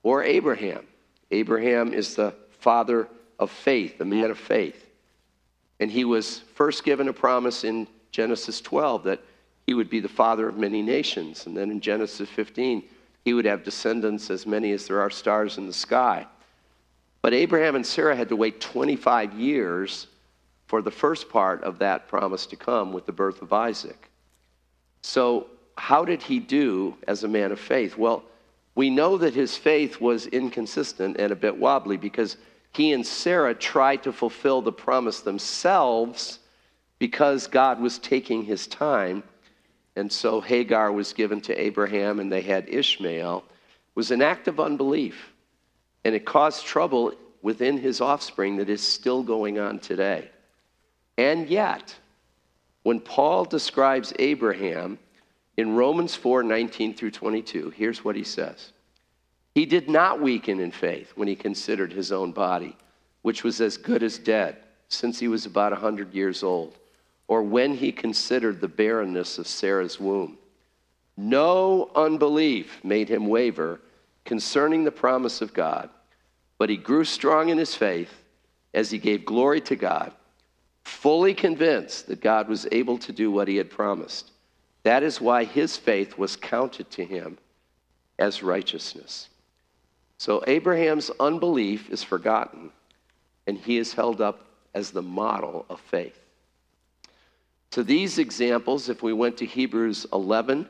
Or 0.05 0.23
Abraham. 0.23 0.87
Abraham 1.33 1.93
is 1.93 2.15
the 2.15 2.33
father 2.61 3.09
of 3.41 3.51
faith, 3.51 3.99
the 3.99 4.05
man 4.05 4.31
of 4.31 4.39
faith. 4.39 4.87
And 5.81 5.91
he 5.91 6.05
was 6.05 6.39
first 6.55 6.85
given 6.85 7.09
a 7.09 7.13
promise 7.13 7.65
in 7.65 7.89
Genesis 8.13 8.61
12 8.61 9.05
that 9.05 9.21
he 9.67 9.75
would 9.75 9.91
be 9.91 9.99
the 9.99 10.09
father 10.09 10.49
of 10.49 10.57
many 10.57 10.81
nations. 10.81 11.47
And 11.47 11.57
then 11.57 11.71
in 11.71 11.81
Genesis 11.81 12.29
15, 12.29 12.85
he 13.25 13.35
would 13.35 13.45
have 13.45 13.65
descendants 13.65 14.31
as 14.31 14.47
many 14.47 14.73
as 14.73 14.87
there 14.87 15.01
are 15.01 15.11
stars 15.11 15.59
in 15.59 15.67
the 15.67 15.73
sky. 15.73 16.27
But 17.21 17.35
Abraham 17.35 17.75
and 17.75 17.85
Sarah 17.85 18.17
had 18.17 18.29
to 18.29 18.37
wait 18.37 18.61
25 18.61 19.35
years 19.35 20.07
for 20.69 20.83
the 20.83 20.91
first 20.91 21.29
part 21.29 21.65
of 21.65 21.81
that 21.81 22.07
promise 22.07 22.47
to 22.47 22.57
come 22.57 22.93
with 22.93 23.07
the 23.07 23.13
birth 23.13 23.43
of 23.43 23.53
Isaac. 23.53 24.09
So, 25.03 25.49
how 25.81 26.05
did 26.05 26.23
he 26.23 26.39
do 26.39 26.95
as 27.09 27.25
a 27.25 27.29
man 27.29 27.51
of 27.51 27.59
faith? 27.59 27.97
Well, 27.97 28.23
we 28.75 28.91
know 28.91 29.17
that 29.17 29.33
his 29.33 29.57
faith 29.57 29.99
was 29.99 30.27
inconsistent 30.27 31.17
and 31.19 31.33
a 31.33 31.35
bit 31.37 31.57
wobbly 31.57 31.97
because 31.97 32.37
he 32.75 32.93
and 32.93 33.05
Sarah 33.05 33.55
tried 33.55 34.03
to 34.03 34.13
fulfill 34.13 34.61
the 34.61 34.73
promise 34.73 35.21
themselves 35.21 36.41
because 36.99 37.47
God 37.47 37.81
was 37.81 37.99
taking 37.99 38.45
his 38.45 38.67
time. 38.67 39.23
And 39.97 40.13
so 40.13 40.43
Hagar 40.43 40.93
was 40.93 41.15
given 41.15 41.41
to 41.41 41.59
Abraham 41.59 42.21
and 42.21 42.31
they 42.31 42.43
had 42.43 42.69
Ishmael. 42.69 43.39
It 43.49 43.97
was 43.97 44.11
an 44.11 44.21
act 44.21 44.49
of 44.49 44.61
unbelief. 44.61 45.33
And 46.05 46.15
it 46.15 46.27
caused 46.27 46.67
trouble 46.67 47.15
within 47.41 47.79
his 47.79 48.03
offspring 48.03 48.59
that 48.59 48.69
is 48.69 48.87
still 48.87 49.23
going 49.23 49.59
on 49.59 49.79
today. 49.79 50.31
And 51.17 51.49
yet, 51.49 51.97
when 52.83 53.01
Paul 53.01 53.47
describes 53.47 54.13
Abraham 54.19 54.99
in 55.57 55.75
Romans 55.75 56.15
4 56.15 56.43
19 56.43 56.95
through 56.95 57.11
22, 57.11 57.71
here's 57.71 58.05
what 58.05 58.17
he 58.17 58.25
says 58.25 58.73
He 59.55 59.67
did 59.67 59.89
not 59.89 60.21
weaken 60.21 60.61
in 60.61 60.71
faith 60.71 61.13
when 61.17 61.29
he 61.29 61.37
considered 61.37 61.93
his 61.93 62.13
own 62.13 62.33
body, 62.33 62.77
which 63.23 63.45
was 63.45 63.61
as 63.61 63.77
good 63.77 64.03
as 64.03 64.19
dead, 64.19 64.57
since 64.89 65.19
he 65.19 65.29
was 65.29 65.47
about 65.47 65.73
a 65.73 65.77
100 65.77 66.15
years 66.15 66.43
old, 66.43 66.79
or 67.29 67.43
when 67.43 67.75
he 67.75 67.93
considered 67.93 68.61
the 68.61 68.69
barrenness 68.69 69.39
of 69.39 69.47
Sarah's 69.47 70.01
womb. 70.01 70.39
No 71.17 71.91
unbelief 71.95 72.83
made 72.83 73.09
him 73.09 73.27
waver 73.27 73.81
concerning 74.25 74.85
the 74.85 74.91
promise 74.91 75.43
of 75.43 75.53
God, 75.53 75.91
but 76.59 76.71
he 76.71 76.77
grew 76.77 77.05
strong 77.05 77.51
in 77.51 77.59
his 77.59 77.75
faith 77.75 78.13
as 78.73 78.91
he 78.91 78.99
gave 78.99 79.25
glory 79.25 79.61
to 79.63 79.77
God, 79.77 80.13
fully 80.85 81.35
convinced 81.35 82.07
that 82.07 82.21
God 82.21 82.49
was 82.49 82.67
able 82.73 82.99
to 82.99 83.13
do 83.13 83.31
what 83.31 83.49
he 83.49 83.57
had 83.57 83.71
promised. 83.71 84.30
That 84.83 85.03
is 85.03 85.21
why 85.21 85.45
his 85.45 85.77
faith 85.77 86.17
was 86.17 86.37
counted 86.37 86.91
to 86.93 87.05
him 87.05 87.39
as 88.19 88.43
righteousness. 88.43 89.29
So 90.19 90.43
Abraham's 90.47 91.11
unbelief 91.19 91.91
is 91.91 92.03
forgotten, 92.03 92.71
and 93.47 93.59
he 93.59 93.79
is 93.79 93.95
held 93.95 94.21
up 94.21 94.47
as 94.75 94.91
the 94.91 95.03
model 95.03 95.67
of 95.69 95.81
faith. 95.81 96.19
To 97.73 97.83
these 97.83 98.19
examples, 98.19 98.89
if 98.89 99.03
we 99.03 99.13
went 99.13 99.37
to 99.39 99.47
Hebrews 99.47 100.07
11 100.13 100.69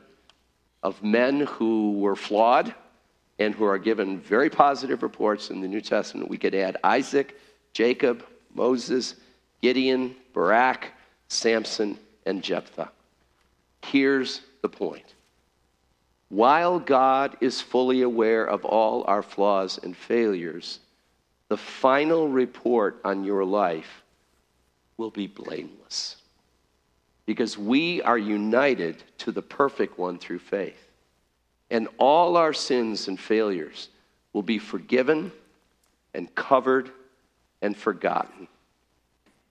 of 0.83 1.03
men 1.03 1.41
who 1.41 1.99
were 1.99 2.17
flawed 2.17 2.75
and 3.39 3.55
who 3.55 3.65
are 3.65 3.79
given 3.79 4.21
very 4.21 4.51
positive 4.51 5.03
reports 5.03 5.51
in 5.51 5.61
the 5.61 5.69
New 5.69 5.81
Testament, 5.81 6.29
we 6.29 6.39
could 6.39 6.55
add 6.55 6.77
Isaac, 6.85 7.39
Jacob, 7.73 8.25
Moses, 8.55 9.17
Gideon, 9.63 10.15
Barak, 10.33 10.93
Samson, 11.29 11.99
and 12.27 12.43
Jephthah. 12.43 12.91
Here's 13.83 14.43
the 14.63 14.69
point. 14.69 15.15
While 16.29 16.79
God 16.79 17.37
is 17.41 17.61
fully 17.61 18.03
aware 18.03 18.45
of 18.45 18.65
all 18.65 19.05
our 19.09 19.23
flaws 19.23 19.81
and 19.83 19.97
failures, 19.97 20.79
the 21.49 21.57
final 21.57 22.29
report 22.29 23.01
on 23.05 23.25
your 23.25 23.45
life 23.45 24.05
will 24.97 25.11
be 25.11 25.27
blameless. 25.27 26.17
Because 27.27 27.59
we 27.59 28.01
are 28.03 28.19
united 28.19 29.03
to 29.19 29.33
the 29.33 29.43
perfect 29.43 29.99
one 29.99 30.19
through 30.19 30.39
faith. 30.39 30.89
And 31.71 31.89
all 31.99 32.37
our 32.37 32.53
sins 32.53 33.09
and 33.09 33.19
failures 33.19 33.89
will 34.33 34.43
be 34.43 34.59
forgiven 34.59 35.33
and 36.15 36.33
covered 36.35 36.91
and 37.63 37.77
forgotten. 37.77 38.47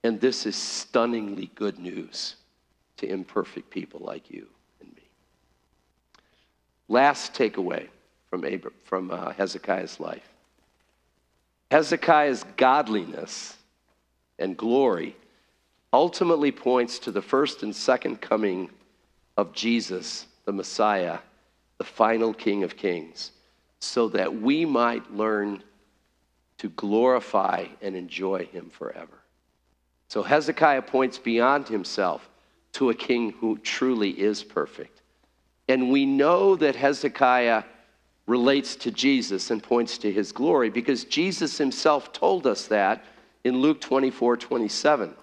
And 0.02 0.20
this 0.20 0.46
is 0.46 0.56
stunningly 0.56 1.50
good 1.54 1.78
news 1.78 2.36
to 3.00 3.08
imperfect 3.08 3.70
people 3.70 4.00
like 4.00 4.30
you 4.30 4.46
and 4.80 4.94
me. 4.94 5.02
Last 6.88 7.34
takeaway 7.34 7.88
from, 8.28 8.44
from 8.84 9.10
uh, 9.10 9.32
Hezekiah's 9.32 9.98
life 10.00 10.28
Hezekiah's 11.70 12.44
godliness 12.56 13.56
and 14.40 14.56
glory 14.56 15.14
ultimately 15.92 16.50
points 16.50 16.98
to 17.00 17.12
the 17.12 17.22
first 17.22 17.62
and 17.62 17.74
second 17.74 18.20
coming 18.20 18.70
of 19.36 19.52
Jesus, 19.52 20.26
the 20.46 20.52
Messiah, 20.52 21.18
the 21.78 21.84
final 21.84 22.34
King 22.34 22.64
of 22.64 22.76
Kings, 22.76 23.30
so 23.78 24.08
that 24.08 24.40
we 24.40 24.64
might 24.64 25.14
learn 25.14 25.62
to 26.58 26.68
glorify 26.70 27.66
and 27.80 27.94
enjoy 27.94 28.46
him 28.46 28.68
forever. 28.68 29.20
So 30.08 30.24
Hezekiah 30.24 30.82
points 30.82 31.18
beyond 31.18 31.68
himself 31.68 32.28
to 32.72 32.90
a 32.90 32.94
king 32.94 33.32
who 33.40 33.58
truly 33.58 34.10
is 34.10 34.42
perfect. 34.42 35.02
And 35.68 35.90
we 35.90 36.06
know 36.06 36.56
that 36.56 36.76
Hezekiah 36.76 37.64
relates 38.26 38.76
to 38.76 38.90
Jesus 38.90 39.50
and 39.50 39.62
points 39.62 39.98
to 39.98 40.12
his 40.12 40.32
glory 40.32 40.70
because 40.70 41.04
Jesus 41.04 41.58
himself 41.58 42.12
told 42.12 42.46
us 42.46 42.66
that 42.68 43.04
in 43.44 43.58
Luke 43.58 43.80
24 43.80 44.36
27. 44.36 45.14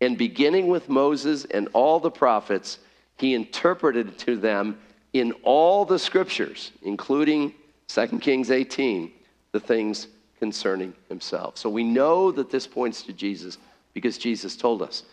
And 0.00 0.18
beginning 0.18 0.66
with 0.66 0.88
Moses 0.88 1.44
and 1.46 1.68
all 1.72 2.00
the 2.00 2.10
prophets, 2.10 2.78
he 3.16 3.34
interpreted 3.34 4.18
to 4.18 4.36
them 4.36 4.78
in 5.12 5.32
all 5.42 5.84
the 5.84 5.98
scriptures, 5.98 6.72
including 6.82 7.54
2 7.88 8.18
Kings 8.18 8.50
18, 8.50 9.12
the 9.52 9.60
things 9.60 10.08
concerning 10.40 10.92
himself. 11.08 11.56
So 11.56 11.70
we 11.70 11.84
know 11.84 12.32
that 12.32 12.50
this 12.50 12.66
points 12.66 13.02
to 13.04 13.12
Jesus 13.12 13.58
because 13.92 14.18
Jesus 14.18 14.56
told 14.56 14.82
us. 14.82 15.04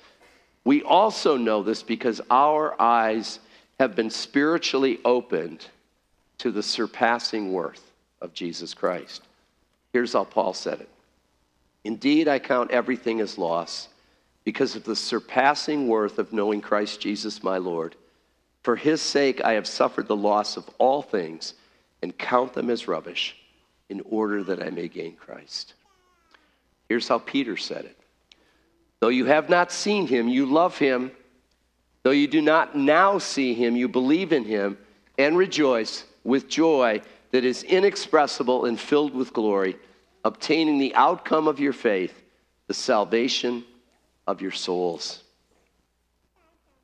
We 0.63 0.83
also 0.83 1.37
know 1.37 1.63
this 1.63 1.83
because 1.83 2.21
our 2.29 2.79
eyes 2.79 3.39
have 3.79 3.95
been 3.95 4.09
spiritually 4.09 4.99
opened 5.03 5.65
to 6.37 6.51
the 6.51 6.63
surpassing 6.63 7.51
worth 7.51 7.91
of 8.21 8.33
Jesus 8.33 8.73
Christ. 8.73 9.23
Here's 9.93 10.13
how 10.13 10.23
Paul 10.23 10.53
said 10.53 10.81
it 10.81 10.89
Indeed, 11.83 12.27
I 12.27 12.39
count 12.39 12.71
everything 12.71 13.19
as 13.21 13.37
loss 13.37 13.89
because 14.43 14.75
of 14.75 14.83
the 14.83 14.95
surpassing 14.95 15.87
worth 15.87 16.19
of 16.19 16.33
knowing 16.33 16.61
Christ 16.61 16.99
Jesus 16.99 17.43
my 17.43 17.57
Lord. 17.57 17.95
For 18.63 18.75
his 18.75 19.01
sake, 19.01 19.41
I 19.43 19.53
have 19.53 19.67
suffered 19.67 20.07
the 20.07 20.15
loss 20.15 20.57
of 20.57 20.69
all 20.77 21.01
things 21.01 21.55
and 22.03 22.17
count 22.17 22.53
them 22.53 22.69
as 22.69 22.87
rubbish 22.87 23.35
in 23.89 24.01
order 24.09 24.43
that 24.43 24.61
I 24.61 24.69
may 24.69 24.87
gain 24.87 25.15
Christ. 25.15 25.73
Here's 26.87 27.07
how 27.07 27.19
Peter 27.19 27.57
said 27.57 27.85
it 27.85 27.97
Though 29.01 29.09
you 29.09 29.25
have 29.25 29.49
not 29.49 29.71
seen 29.71 30.07
him, 30.07 30.29
you 30.29 30.45
love 30.45 30.77
him. 30.77 31.11
Though 32.03 32.11
you 32.11 32.27
do 32.27 32.41
not 32.41 32.75
now 32.77 33.17
see 33.17 33.53
him, 33.53 33.75
you 33.75 33.87
believe 33.87 34.31
in 34.31 34.45
him 34.45 34.77
and 35.17 35.37
rejoice 35.37 36.05
with 36.23 36.47
joy 36.47 37.01
that 37.31 37.43
is 37.43 37.63
inexpressible 37.63 38.65
and 38.65 38.79
filled 38.79 39.13
with 39.13 39.33
glory, 39.33 39.75
obtaining 40.23 40.77
the 40.77 40.93
outcome 40.95 41.47
of 41.47 41.59
your 41.59 41.73
faith, 41.73 42.13
the 42.67 42.73
salvation 42.73 43.63
of 44.27 44.41
your 44.41 44.51
souls. 44.51 45.23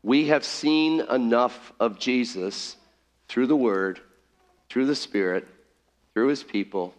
We 0.01 0.28
have 0.28 0.43
seen 0.43 1.01
enough 1.01 1.72
of 1.80 1.99
Jesus 1.99 2.78
through 3.28 3.47
the 3.47 3.55
Word, 3.55 3.99
through 4.70 4.86
the 4.88 4.95
Spirit, 4.95 5.47
through 6.13 6.30
His 6.30 6.43
people, 6.43 6.95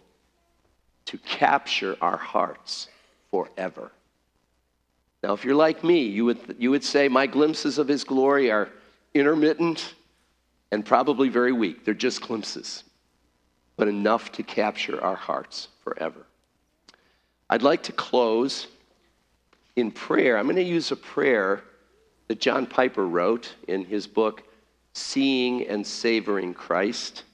to 1.06 1.18
capture 1.18 1.96
our 2.00 2.16
hearts 2.16 2.88
forever. 3.30 3.90
Now, 5.28 5.34
if 5.34 5.44
you're 5.44 5.54
like 5.54 5.84
me, 5.84 6.04
you 6.04 6.24
would, 6.24 6.56
you 6.58 6.70
would 6.70 6.82
say 6.82 7.06
my 7.06 7.26
glimpses 7.26 7.76
of 7.76 7.86
His 7.86 8.02
glory 8.02 8.50
are 8.50 8.70
intermittent 9.12 9.92
and 10.72 10.82
probably 10.82 11.28
very 11.28 11.52
weak. 11.52 11.84
They're 11.84 11.92
just 11.92 12.22
glimpses, 12.22 12.82
but 13.76 13.88
enough 13.88 14.32
to 14.32 14.42
capture 14.42 14.98
our 15.04 15.16
hearts 15.16 15.68
forever. 15.84 16.24
I'd 17.50 17.60
like 17.60 17.82
to 17.84 17.92
close 17.92 18.68
in 19.76 19.90
prayer. 19.90 20.38
I'm 20.38 20.46
going 20.46 20.56
to 20.56 20.62
use 20.62 20.92
a 20.92 20.96
prayer 20.96 21.62
that 22.28 22.40
John 22.40 22.64
Piper 22.64 23.06
wrote 23.06 23.52
in 23.68 23.84
his 23.84 24.06
book, 24.06 24.44
Seeing 24.94 25.66
and 25.66 25.86
Savoring 25.86 26.54
Christ. 26.54 27.24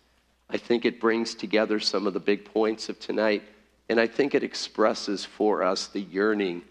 I 0.51 0.57
think 0.57 0.85
it 0.85 1.01
brings 1.01 1.37
together 1.37 1.79
some 1.79 2.09
of 2.09 2.13
the 2.13 2.19
big 2.19 2.45
points 2.45 2.89
of 2.89 2.99
tonight, 2.99 3.45
and 3.89 4.01
I 4.01 4.09
think 4.09 4.35
it 4.35 4.43
expresses 4.43 5.25
for 5.25 5.63
us 5.63 5.87
the 5.87 6.01
yearning 6.01 6.63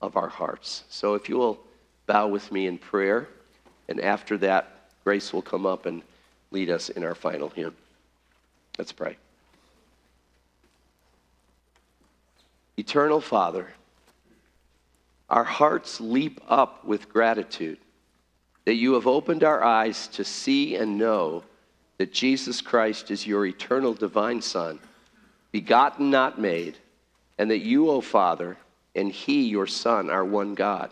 of 0.00 0.16
our 0.16 0.28
hearts. 0.28 0.84
So 0.88 1.14
if 1.14 1.28
you 1.28 1.36
will 1.36 1.58
bow 2.06 2.28
with 2.28 2.50
me 2.52 2.66
in 2.66 2.78
prayer, 2.78 3.28
and 3.88 4.00
after 4.00 4.36
that, 4.38 4.90
Grace 5.04 5.32
will 5.32 5.42
come 5.42 5.66
up 5.66 5.86
and 5.86 6.02
lead 6.50 6.70
us 6.70 6.88
in 6.88 7.04
our 7.04 7.14
final 7.14 7.48
hymn. 7.48 7.74
Let's 8.78 8.92
pray. 8.92 9.16
Eternal 12.76 13.20
Father, 13.20 13.68
our 15.30 15.44
hearts 15.44 16.00
leap 16.00 16.40
up 16.48 16.84
with 16.84 17.08
gratitude 17.08 17.78
that 18.64 18.74
you 18.74 18.94
have 18.94 19.06
opened 19.06 19.44
our 19.44 19.62
eyes 19.62 20.08
to 20.08 20.24
see 20.24 20.76
and 20.76 20.98
know 20.98 21.42
that 21.98 22.12
Jesus 22.12 22.60
Christ 22.60 23.10
is 23.10 23.26
your 23.26 23.46
eternal 23.46 23.94
divine 23.94 24.42
Son, 24.42 24.78
begotten, 25.52 26.10
not 26.10 26.38
made, 26.38 26.76
and 27.38 27.50
that 27.50 27.60
you, 27.60 27.90
O 27.90 28.00
Father, 28.00 28.56
and 28.96 29.12
He, 29.12 29.46
your 29.46 29.66
Son, 29.66 30.10
are 30.10 30.24
one 30.24 30.54
God. 30.54 30.90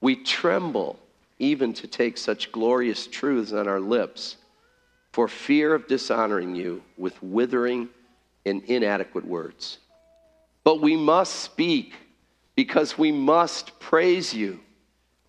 We 0.00 0.16
tremble 0.16 0.98
even 1.38 1.72
to 1.74 1.86
take 1.86 2.18
such 2.18 2.52
glorious 2.52 3.06
truths 3.06 3.52
on 3.52 3.66
our 3.68 3.80
lips 3.80 4.36
for 5.12 5.28
fear 5.28 5.74
of 5.74 5.86
dishonoring 5.86 6.54
you 6.54 6.82
with 6.98 7.20
withering 7.22 7.88
and 8.44 8.62
inadequate 8.64 9.24
words. 9.24 9.78
But 10.64 10.80
we 10.80 10.96
must 10.96 11.36
speak 11.36 11.94
because 12.56 12.98
we 12.98 13.12
must 13.12 13.78
praise 13.78 14.34
you. 14.34 14.60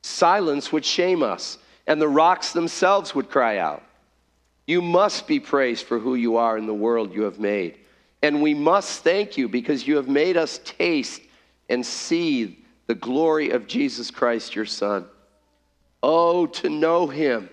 Silence 0.01 0.71
would 0.71 0.85
shame 0.85 1.23
us, 1.23 1.57
and 1.87 2.01
the 2.01 2.07
rocks 2.07 2.51
themselves 2.53 3.15
would 3.15 3.29
cry 3.29 3.57
out. 3.57 3.83
You 4.65 4.81
must 4.81 5.27
be 5.27 5.39
praised 5.39 5.85
for 5.85 5.99
who 5.99 6.15
you 6.15 6.37
are 6.37 6.57
in 6.57 6.65
the 6.65 6.73
world 6.73 7.13
you 7.13 7.23
have 7.23 7.39
made. 7.39 7.79
And 8.21 8.41
we 8.41 8.53
must 8.53 9.03
thank 9.03 9.37
you 9.37 9.49
because 9.49 9.85
you 9.85 9.97
have 9.97 10.07
made 10.07 10.37
us 10.37 10.59
taste 10.63 11.21
and 11.69 11.85
see 11.85 12.63
the 12.87 12.95
glory 12.95 13.51
of 13.51 13.67
Jesus 13.67 14.11
Christ, 14.11 14.55
your 14.55 14.65
Son. 14.65 15.05
Oh, 16.01 16.45
to 16.47 16.69
know 16.69 17.07
him. 17.07 17.49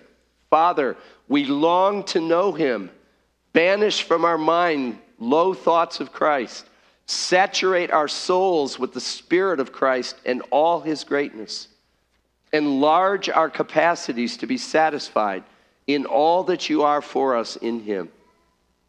Father, 0.49 0.97
we 1.27 1.45
long 1.45 2.03
to 2.05 2.19
know 2.19 2.51
him. 2.51 2.89
Banish 3.53 4.03
from 4.03 4.25
our 4.25 4.37
mind 4.37 4.99
low 5.19 5.53
thoughts 5.53 5.99
of 5.99 6.11
Christ. 6.11 6.65
Saturate 7.05 7.91
our 7.91 8.07
souls 8.07 8.77
with 8.77 8.93
the 8.93 9.01
Spirit 9.01 9.59
of 9.59 9.71
Christ 9.71 10.15
and 10.25 10.41
all 10.51 10.81
his 10.81 11.03
greatness. 11.03 11.67
Enlarge 12.53 13.29
our 13.29 13.49
capacities 13.49 14.37
to 14.37 14.47
be 14.47 14.57
satisfied 14.57 15.43
in 15.87 16.05
all 16.05 16.43
that 16.43 16.69
you 16.69 16.83
are 16.83 17.01
for 17.01 17.35
us 17.35 17.55
in 17.55 17.81
him. 17.81 18.09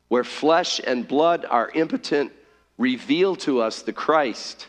Where 0.08 0.24
flesh 0.24 0.80
and 0.84 1.06
blood 1.06 1.46
are 1.48 1.70
impotent, 1.74 2.32
reveal 2.76 3.36
to 3.36 3.60
us 3.60 3.82
the 3.82 3.92
Christ 3.92 4.66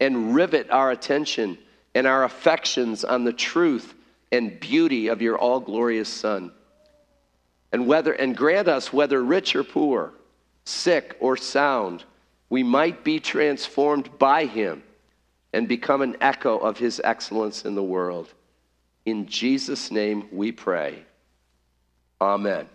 and 0.00 0.34
rivet 0.34 0.70
our 0.70 0.90
attention 0.90 1.58
and 1.94 2.06
our 2.06 2.24
affections 2.24 3.04
on 3.04 3.24
the 3.24 3.32
truth 3.32 3.94
and 4.32 4.58
beauty 4.58 5.08
of 5.08 5.22
your 5.22 5.38
all 5.38 5.60
glorious 5.60 6.08
Son. 6.08 6.52
And 7.72 7.86
whether 7.86 8.12
and 8.12 8.36
grant 8.36 8.68
us 8.68 8.92
whether 8.92 9.22
rich 9.22 9.54
or 9.54 9.62
poor, 9.62 10.12
sick 10.64 11.16
or 11.20 11.36
sound, 11.36 12.04
we 12.48 12.62
might 12.62 13.04
be 13.04 13.20
transformed 13.20 14.18
by 14.18 14.46
him 14.46 14.82
and 15.52 15.68
become 15.68 16.02
an 16.02 16.16
echo 16.20 16.58
of 16.58 16.78
his 16.78 17.00
excellence 17.04 17.64
in 17.64 17.74
the 17.74 17.82
world. 17.82 18.32
In 19.04 19.26
Jesus' 19.26 19.90
name 19.90 20.28
we 20.32 20.52
pray. 20.52 21.04
Amen. 22.20 22.66